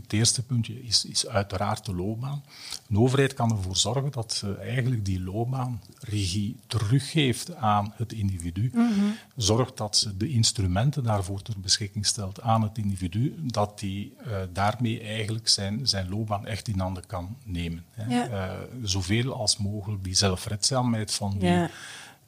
het 0.03 0.13
eerste 0.13 0.43
puntje 0.43 0.83
is, 0.83 1.05
is 1.05 1.27
uiteraard 1.27 1.85
de 1.85 1.95
loopbaan. 1.95 2.45
Een 2.89 2.99
overheid 2.99 3.35
kan 3.35 3.51
ervoor 3.51 3.77
zorgen 3.77 4.11
dat 4.11 4.33
ze 4.33 4.57
eigenlijk 4.57 5.05
die 5.05 5.23
loopbaanregie 5.23 6.57
teruggeeft 6.67 7.55
aan 7.55 7.93
het 7.97 8.13
individu. 8.13 8.71
Mm 8.75 8.93
Zorgt 9.37 9.77
dat 9.77 9.97
ze 9.97 10.17
de 10.17 10.29
instrumenten 10.29 11.03
daarvoor 11.03 11.43
ter 11.43 11.61
beschikking 11.61 12.07
stelt 12.07 12.41
aan 12.41 12.63
het 12.63 12.79
individu, 12.79 13.35
dat 13.39 13.79
die 13.79 14.15
uh, 14.27 14.37
daarmee 14.53 15.01
eigenlijk 15.01 15.49
zijn, 15.49 15.89
zijn 15.89 16.09
loopbaan 16.09 16.47
echt 16.47 16.69
in 16.69 16.79
handen 16.79 17.07
kan 17.07 17.37
nemen. 17.45 17.85
Hè. 17.91 18.15
Ja. 18.15 18.29
Uh, 18.29 18.53
zoveel 18.83 19.35
als 19.35 19.57
mogelijk 19.57 20.05
die 20.05 20.15
zelfredzaamheid 20.15 21.13
van 21.13 21.39
die 21.39 21.49
ja. 21.49 21.71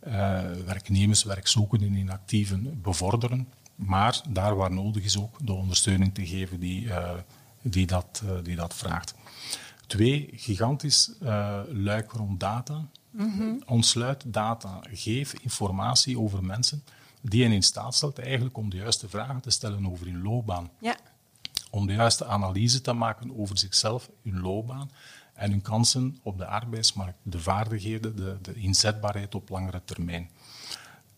uh, 0.07 0.13
werknemers, 0.67 1.23
werkzoekenden 1.23 1.89
en 1.89 1.97
inactieven 1.97 2.81
bevorderen. 2.83 3.49
Maar 3.75 4.21
daar 4.29 4.57
waar 4.57 4.73
nodig 4.73 5.05
is 5.05 5.19
ook 5.19 5.47
de 5.47 5.53
ondersteuning 5.53 6.15
te 6.15 6.27
geven 6.27 6.61
die 6.61 6.89
die 7.71 7.87
dat, 7.87 8.23
uh, 8.25 8.31
die 8.43 8.57
dat 8.57 8.75
vraagt. 8.75 9.15
Twee, 9.87 10.29
gigantisch 10.33 11.11
uh, 11.23 11.61
luik 11.69 12.13
rond 12.13 12.41
data. 12.41 12.89
Mm 13.11 13.63
Ontsluit 13.67 14.25
data, 14.27 14.81
geef 14.91 15.33
informatie 15.33 16.19
over 16.19 16.45
mensen 16.45 16.83
die 17.21 17.43
hen 17.43 17.53
in 17.53 17.63
staat 17.63 17.95
stelt 17.95 18.19
eigenlijk 18.19 18.57
om 18.57 18.71
de 18.71 18.77
juiste 18.77 19.09
vragen 19.09 19.41
te 19.41 19.51
stellen 19.51 19.91
over 19.91 20.07
hun 20.07 20.23
loopbaan. 20.23 20.71
Ja. 20.81 20.97
Om 21.71 21.87
de 21.87 21.93
juiste 21.93 22.25
analyse 22.25 22.81
te 22.81 22.93
maken 22.93 23.39
over 23.39 23.59
zichzelf, 23.59 24.11
hun 24.23 24.41
loopbaan 24.41 24.91
en 25.35 25.51
hun 25.51 25.63
kansen 25.63 26.19
op 26.23 26.39
de 26.39 26.47
arbeidsmarkt, 26.47 27.19
de 27.23 27.39
vaardigheden, 27.39 28.17
de, 28.17 28.37
de 28.43 28.55
inzetbaarheid 28.55 29.35
op 29.35 29.49
langere 29.49 29.81
termijn. 29.85 30.31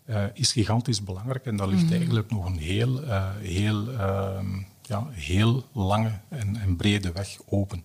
Uh, 0.07 0.25
is 0.35 0.53
gigantisch 0.53 1.03
belangrijk 1.03 1.47
en 1.47 1.57
daar 1.57 1.69
ligt 1.69 1.85
mm 1.85 1.93
eigenlijk 1.93 2.31
nog 2.31 2.45
een 2.45 2.59
heel, 2.59 3.03
uh, 3.03 3.31
heel 3.37 3.93
uh, 3.93 4.41
ja, 4.88 5.07
heel 5.11 5.64
lange 5.72 6.20
en, 6.29 6.57
en 6.57 6.77
brede 6.77 7.12
weg 7.12 7.38
open. 7.46 7.85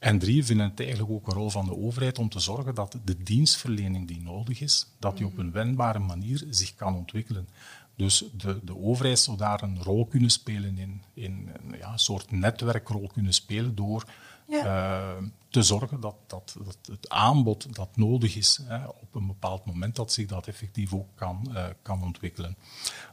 En 0.00 0.18
drie, 0.18 0.44
vinden 0.44 0.68
het 0.70 0.80
eigenlijk 0.80 1.10
ook 1.10 1.26
een 1.26 1.32
rol 1.34 1.50
van 1.50 1.64
de 1.64 1.76
overheid 1.76 2.18
om 2.18 2.28
te 2.28 2.40
zorgen 2.40 2.74
dat 2.74 2.98
de 3.04 3.22
dienstverlening 3.22 4.08
die 4.08 4.22
nodig 4.22 4.60
is, 4.60 4.86
dat 4.98 5.16
die 5.16 5.26
op 5.26 5.38
een 5.38 5.52
wendbare 5.52 5.98
manier 5.98 6.44
zich 6.50 6.74
kan 6.74 6.94
ontwikkelen. 6.94 7.48
Dus 7.96 8.24
de, 8.36 8.60
de 8.64 8.76
overheid 8.76 9.18
zou 9.18 9.36
daar 9.36 9.62
een 9.62 9.82
rol 9.82 10.06
kunnen 10.06 10.30
spelen 10.30 10.78
in, 10.78 11.02
in 11.14 11.48
ja, 11.78 11.92
een 11.92 11.98
soort 11.98 12.30
netwerkrol 12.30 13.10
kunnen 13.12 13.34
spelen 13.34 13.74
door 13.74 14.04
uh, 14.48 15.16
te 15.48 15.62
zorgen 15.62 16.00
dat, 16.00 16.16
dat, 16.26 16.56
dat, 16.64 16.78
het 16.90 17.08
aanbod 17.08 17.74
dat 17.74 17.96
nodig 17.96 18.36
is 18.36 18.60
hè, 18.64 18.86
op 18.86 19.14
een 19.14 19.26
bepaald 19.26 19.64
moment, 19.64 19.96
dat 19.96 20.12
zich 20.12 20.26
dat 20.26 20.46
effectief 20.46 20.94
ook 20.94 21.08
kan, 21.14 21.48
uh, 21.52 21.66
kan 21.82 22.02
ontwikkelen. 22.02 22.56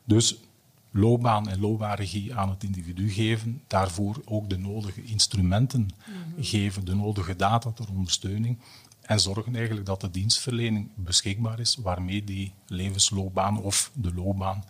Dus 0.04 0.38
loopbaan 0.92 1.50
en 1.50 1.60
loopbaanregie 1.60 2.36
aan 2.36 2.50
het 2.50 2.64
individu 2.64 3.10
geven, 3.10 3.64
daarvoor 3.68 4.22
ook 4.26 4.50
de 4.50 4.58
nodige 4.58 5.04
instrumenten 5.04 5.90
mhm. 6.06 6.44
geven, 6.44 6.86
de 6.86 6.96
nodige 6.96 7.36
data 7.36 7.72
ter 7.72 7.90
ondersteuning 7.90 8.58
en 9.02 9.20
zorgen 9.20 9.56
eigenlijk 9.56 9.86
dat 9.86 10.02
de 10.02 10.12
dienstverlening 10.12 10.90
beschikbaar 10.96 11.60
is 11.60 11.76
waarmee 11.76 12.24
die 12.24 12.54
levensloopbaan 12.68 13.62
of 13.62 13.92
de 13.94 14.14
loopbaan 14.14 14.64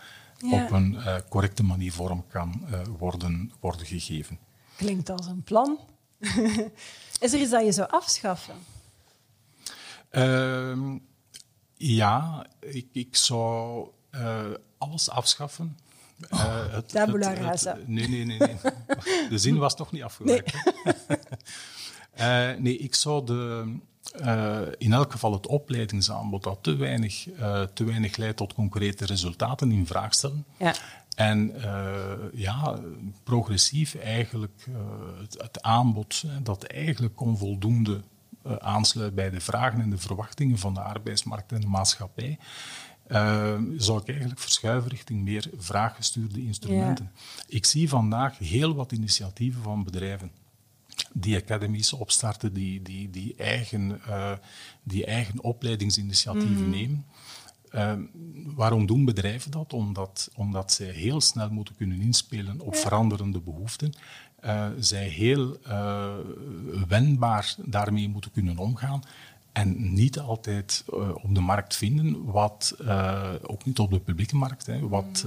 op 0.51 0.71
een 0.71 0.93
uh, 0.93 1.15
correcte 1.29 1.63
manier 1.63 1.91
vorm 1.91 2.25
kan 2.27 2.62
uh, 2.71 2.79
worden, 2.99 3.51
worden 3.60 3.86
gegeven. 3.86 4.39
Klinkt 4.75 5.10
als 5.10 5.25
een 5.25 5.43
plan. 5.43 5.79
is 7.19 7.34
er 7.34 7.39
iets 7.39 7.49
dat 7.49 7.65
je 7.65 7.71
zou 7.71 7.89
afschaffen? 7.89 8.55
Uh, 10.12 10.95
ja, 11.75 12.45
ik, 12.60 12.88
ik 12.91 13.15
zou 13.15 13.88
uh, 14.12 14.45
alles 14.77 15.10
afschaffen 15.10 15.77
uh, 16.34 16.73
het, 16.73 16.89
Tabula 16.89 17.34
rasa. 17.34 17.77
nee, 17.86 18.07
nee, 18.07 18.25
nee, 18.25 18.38
nee. 18.38 18.55
De 19.29 19.38
zin 19.38 19.57
was 19.57 19.75
toch 19.75 19.91
niet 19.91 20.03
afgewerkt. 20.03 20.53
Nee. 20.84 21.17
uh, 22.53 22.60
nee, 22.63 22.77
ik 22.77 22.95
zou 22.95 23.25
de, 23.25 23.73
uh, 24.21 24.60
in 24.77 24.93
elk 24.93 25.12
geval 25.12 25.34
het 25.34 25.47
opleidingsaanbod 25.47 26.43
dat 26.43 26.57
te 26.62 26.75
weinig, 26.75 27.27
te 27.73 27.84
weinig 27.84 28.17
leidt 28.17 28.38
tot 28.38 28.53
concrete 28.53 29.05
resultaten 29.05 29.71
in 29.71 29.88
vraag 29.88 30.13
stellen. 30.13 30.45
Ja. 30.57 30.73
En 31.15 31.53
ja, 32.34 32.79
progressief 33.23 33.95
eigenlijk 33.95 34.65
het, 35.19 35.41
het, 35.41 35.62
aanbod 35.62 36.23
dat 36.43 36.63
eigenlijk 36.63 37.21
onvoldoende 37.21 38.01
aansluit 38.60 39.15
bij 39.15 39.29
de 39.29 39.39
vragen 39.39 39.81
en 39.81 39.89
de 39.89 39.97
verwachtingen 39.97 40.57
van 40.57 40.73
de 40.73 40.81
arbeidsmarkt 40.81 41.51
en 41.51 41.62
de 41.62 41.67
maatschappij 41.67 42.38
uh, 43.12 43.60
zou 43.78 44.02
ik 44.02 44.08
eigenlijk 44.08 44.39
verschuiven 44.39 44.89
richting 44.89 45.24
meer 45.24 45.50
vraaggestuurde 45.58 46.43
instrumenten. 46.43 47.12
Ik 47.47 47.65
zie 47.65 47.89
vandaag 47.89 48.38
heel 48.38 48.76
wat 48.76 48.91
initiatieven 48.91 49.62
van 49.62 49.84
bedrijven 49.84 50.32
die 51.13 51.38
academies 51.38 51.93
opstarten, 51.93 52.54
die, 52.54 52.82
die, 52.82 53.10
die, 53.10 53.36
eigen, 53.36 54.02
uh, 54.08 54.32
die 54.84 55.06
eigen 55.06 55.43
opleidingsinitiatieven 55.43 56.62
mhm. 56.62 56.69
nemen. 56.69 57.06
Uh, 57.76 57.93
waarom 58.45 58.86
doen 58.86 59.06
bedrijven 59.06 59.52
dat? 59.52 59.74
Omdat, 59.74 60.30
omdat 60.36 60.71
zij 60.74 60.89
heel 60.89 61.21
snel 61.21 61.50
moeten 61.50 61.76
kunnen 61.76 62.02
inspelen 62.02 62.60
op 62.60 62.76
veranderende 62.76 63.39
behoeften. 63.39 63.93
Uh, 64.45 64.67
zij 64.80 65.08
heel 65.08 65.58
wendbaar 66.88 67.56
daarmee 67.58 68.10
moeten 68.10 68.32
kunnen 68.32 68.58
omgaan. 68.58 69.04
En 69.51 69.93
niet 69.93 70.19
altijd 70.19 70.83
op 71.13 71.35
de 71.35 71.39
markt 71.39 71.75
vinden, 71.75 72.23
wat, 72.25 72.75
ook 73.41 73.65
niet 73.65 73.79
op 73.79 73.91
de 73.91 73.99
publieke 73.99 74.35
markt, 74.35 74.65
hè, 74.65 74.87
wat, 74.87 75.25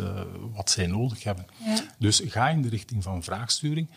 wat 0.55 0.71
zij 0.71 0.87
nodig 0.87 1.23
hebben. 1.25 1.47
Ja. 1.65 1.77
Dus 1.99 2.23
ga 2.27 2.49
in 2.49 2.63
de 2.63 2.69
richting 2.69 3.03
van 3.03 3.23
vraagsturing. 3.23 3.89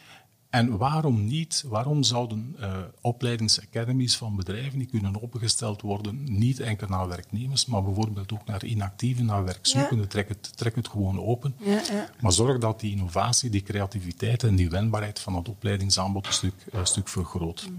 En 0.49 0.77
waarom 0.77 1.25
niet? 1.25 1.63
Waarom 1.67 2.03
zouden 2.03 2.55
opleidingsacademies 3.01 4.17
van 4.17 4.35
bedrijven 4.35 4.79
die 4.79 4.87
kunnen 4.87 5.15
opgesteld 5.15 5.81
worden, 5.81 6.37
niet 6.37 6.59
enkel 6.59 6.87
naar 6.87 7.07
werknemers, 7.07 7.65
maar 7.65 7.83
bijvoorbeeld 7.83 8.33
ook 8.33 8.45
naar 8.45 8.65
inactieven, 8.65 9.25
naar 9.25 9.43
werkzoekenden? 9.43 10.07
Trek, 10.07 10.27
het, 10.27 10.57
trek 10.57 10.75
het 10.75 10.87
gewoon 10.87 11.19
open. 11.19 11.55
Ja, 11.59 11.81
ja. 11.91 12.09
Maar 12.21 12.31
zorg 12.31 12.57
dat 12.57 12.79
die 12.79 12.91
innovatie, 12.91 13.49
die 13.49 13.63
creativiteit 13.63 14.43
en 14.43 14.55
die 14.55 14.69
wendbaarheid 14.69 15.19
van 15.19 15.35
het 15.35 15.49
opleidingsaanbod 15.49 16.27
een 16.27 16.33
stuk, 16.33 16.65
een 16.71 16.85
stuk 16.85 17.07
vergroot. 17.07 17.69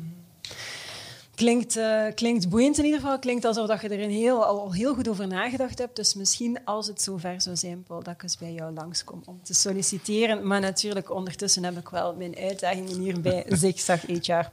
Klinkt, 1.38 1.77
uh, 1.77 2.05
klinkt 2.14 2.48
boeiend 2.48 2.79
in 2.79 2.85
ieder 2.85 3.01
geval. 3.01 3.18
Klinkt 3.18 3.44
alsof 3.44 3.66
dat 3.66 3.81
je 3.81 3.88
er 3.88 4.03
een 4.03 4.11
heel, 4.11 4.44
al 4.44 4.72
heel 4.72 4.94
goed 4.94 5.09
over 5.09 5.27
nagedacht 5.27 5.79
hebt. 5.79 5.96
Dus 5.96 6.14
misschien 6.14 6.64
als 6.64 6.87
het 6.87 7.03
zover 7.03 7.40
zou 7.40 7.57
zijn, 7.57 7.83
Paul, 7.83 8.03
dat 8.03 8.14
ik 8.14 8.22
eens 8.22 8.37
bij 8.37 8.53
jou 8.53 8.72
langskom 8.72 9.22
om 9.24 9.40
te 9.42 9.55
solliciteren. 9.55 10.46
Maar 10.46 10.61
natuurlijk, 10.61 11.11
ondertussen 11.11 11.64
heb 11.64 11.79
ik 11.79 11.88
wel 11.88 12.14
mijn 12.14 12.37
uitdagingen 12.37 13.01
hier 13.01 13.20
bij 13.20 13.44
Zigzag 13.64 14.01
HR. 14.01 14.51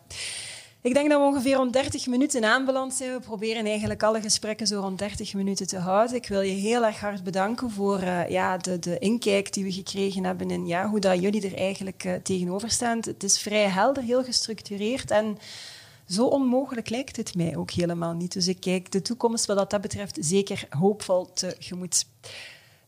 Ik 0.81 0.93
denk 0.93 1.09
dat 1.09 1.19
we 1.19 1.25
ongeveer 1.25 1.55
rond 1.55 1.73
30 1.73 2.07
minuten 2.07 2.45
aanbeland 2.45 2.93
zijn. 2.93 3.13
We 3.13 3.19
proberen 3.19 3.65
eigenlijk 3.65 4.03
alle 4.03 4.21
gesprekken 4.21 4.67
zo 4.67 4.79
rond 4.79 4.99
30 4.99 5.33
minuten 5.33 5.67
te 5.67 5.77
houden. 5.77 6.15
Ik 6.15 6.27
wil 6.27 6.41
je 6.41 6.53
heel 6.53 6.85
erg 6.85 6.99
hard 6.99 7.23
bedanken 7.23 7.71
voor 7.71 8.01
uh, 8.01 8.29
ja, 8.29 8.57
de, 8.57 8.79
de 8.79 8.99
inkijk 8.99 9.53
die 9.53 9.63
we 9.63 9.71
gekregen 9.71 10.23
hebben 10.23 10.49
in 10.49 10.67
ja, 10.67 10.89
hoe 10.89 10.99
dat 10.99 11.21
jullie 11.21 11.45
er 11.49 11.57
eigenlijk 11.57 12.03
uh, 12.03 12.13
tegenover 12.13 12.69
staan. 12.69 12.97
Het 13.01 13.23
is 13.23 13.39
vrij 13.39 13.67
helder, 13.67 14.03
heel 14.03 14.23
gestructureerd 14.23 15.11
en 15.11 15.37
zo 16.07 16.25
onmogelijk 16.25 16.89
lijkt 16.89 17.17
het 17.17 17.35
mij 17.35 17.55
ook 17.55 17.71
helemaal 17.71 18.13
niet. 18.13 18.33
Dus 18.33 18.47
ik 18.47 18.59
kijk 18.59 18.91
de 18.91 19.01
toekomst 19.01 19.45
wat 19.45 19.69
dat 19.69 19.81
betreft 19.81 20.17
zeker 20.21 20.67
hoopvol 20.69 21.33
tegemoet. 21.33 22.05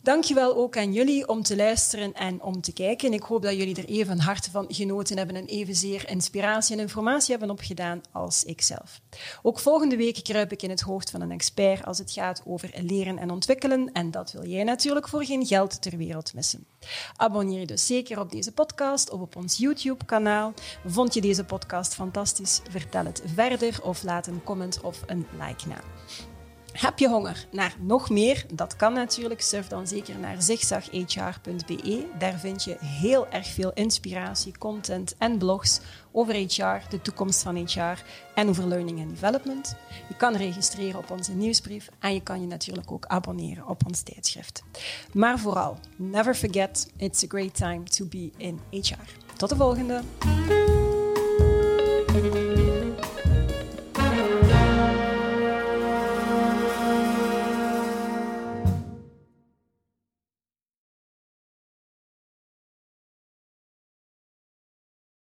Dankjewel 0.08 0.56
ook 0.56 0.78
aan 0.78 0.94
jullie 0.94 1.28
om 1.28 1.44
te 1.44 1.56
luisteren 1.56 2.14
en 2.14 2.42
om 2.42 2.62
te 2.62 2.74
kijken. 2.74 3.14
Ik 3.14 3.22
hoop 3.22 3.42
dat 3.42 3.56
jullie 3.56 3.76
er 3.76 3.86
even 3.86 4.20
hard 4.20 4.48
van 4.52 4.66
genoten 4.68 5.18
hebben 5.18 5.36
en 5.36 5.46
evenzeer 5.46 6.10
inspiratie 6.10 6.76
en 6.76 6.82
informatie 6.82 7.32
hebben 7.32 7.50
opgedaan 7.50 8.02
als 8.12 8.44
ikzelf. 8.44 9.02
Ook 9.42 9.60
volgende 9.60 9.98
week 9.98 10.24
kruip 10.24 10.52
ik 10.52 10.62
in 10.62 10.70
het 10.70 10.82
hoofd 10.82 11.10
van 11.10 11.22
een 11.22 11.32
expert 11.32 11.86
als 11.86 11.98
het 11.98 12.12
gaat 12.12 12.42
over 12.46 12.74
leren 12.82 13.18
en 13.18 13.32
ontwikkelen. 13.32 13.92
En 13.92 14.12
dat 14.12 14.32
wil 14.32 14.46
jij 14.46 14.64
natuurlijk 14.64 15.08
voor 15.08 15.26
geen 15.26 15.46
geld 15.46 15.82
ter 15.82 15.98
wereld 15.98 16.34
missen. 16.34 16.68
Abonneer 17.16 17.60
je 17.60 17.66
dus 17.66 17.86
zeker 17.86 18.20
op 18.20 18.32
deze 18.32 18.52
podcast 18.52 19.10
of 19.10 19.22
op 19.22 19.36
ons 19.36 19.58
YouTube-kanaal. 19.58 20.54
Vond 20.86 21.14
je 21.14 21.22
deze 21.22 21.44
podcast 21.44 21.94
fantastisch? 21.94 22.62
Vertel 22.70 23.06
het 23.06 23.22
verder 23.26 23.84
of 23.84 24.04
laat 24.04 24.28
een 24.28 24.44
comment 24.44 24.82
of 24.82 25.04
een 25.06 25.26
like 25.40 25.68
na. 25.68 25.82
Heb 26.78 27.00
je 27.00 27.08
honger 27.08 27.48
naar 27.52 27.76
nog 27.80 28.10
meer? 28.10 28.46
Dat 28.54 28.76
kan 28.76 28.94
natuurlijk. 28.94 29.42
Surf 29.42 29.68
dan 29.68 29.88
zeker 29.88 30.20
naar 30.20 30.42
zigzaghr.be. 30.42 32.06
Daar 32.18 32.40
vind 32.40 32.64
je 32.64 32.78
heel 32.80 33.28
erg 33.28 33.48
veel 33.48 33.72
inspiratie, 33.74 34.58
content 34.58 35.16
en 35.18 35.38
blogs 35.38 35.80
over 36.12 36.34
HR, 36.34 36.90
de 36.90 37.02
toekomst 37.02 37.44
van 37.44 37.56
HR 37.56 38.04
en 38.36 38.50
over 38.50 38.68
learning 38.68 39.00
and 39.00 39.10
development. 39.10 39.76
Je 40.08 40.16
kan 40.16 40.36
registreren 40.36 41.00
op 41.00 41.12
onze 41.12 41.32
nieuwsbrief 41.34 41.90
en 42.00 42.14
je 42.14 42.22
kan 42.22 42.42
je 42.42 42.48
natuurlijk 42.48 42.92
ook 42.92 43.06
abonneren 43.06 43.68
op 43.68 43.86
ons 43.86 44.02
tijdschrift. 44.02 44.64
Maar 45.14 45.40
vooral, 45.40 45.78
never 45.96 46.36
forget, 46.36 46.92
it's 46.98 47.24
a 47.24 47.28
great 47.28 47.56
time 47.56 47.84
to 47.84 48.06
be 48.06 48.32
in 48.38 48.60
HR. 48.70 49.36
Tot 49.36 49.50
de 49.50 49.56
volgende! 49.56 50.02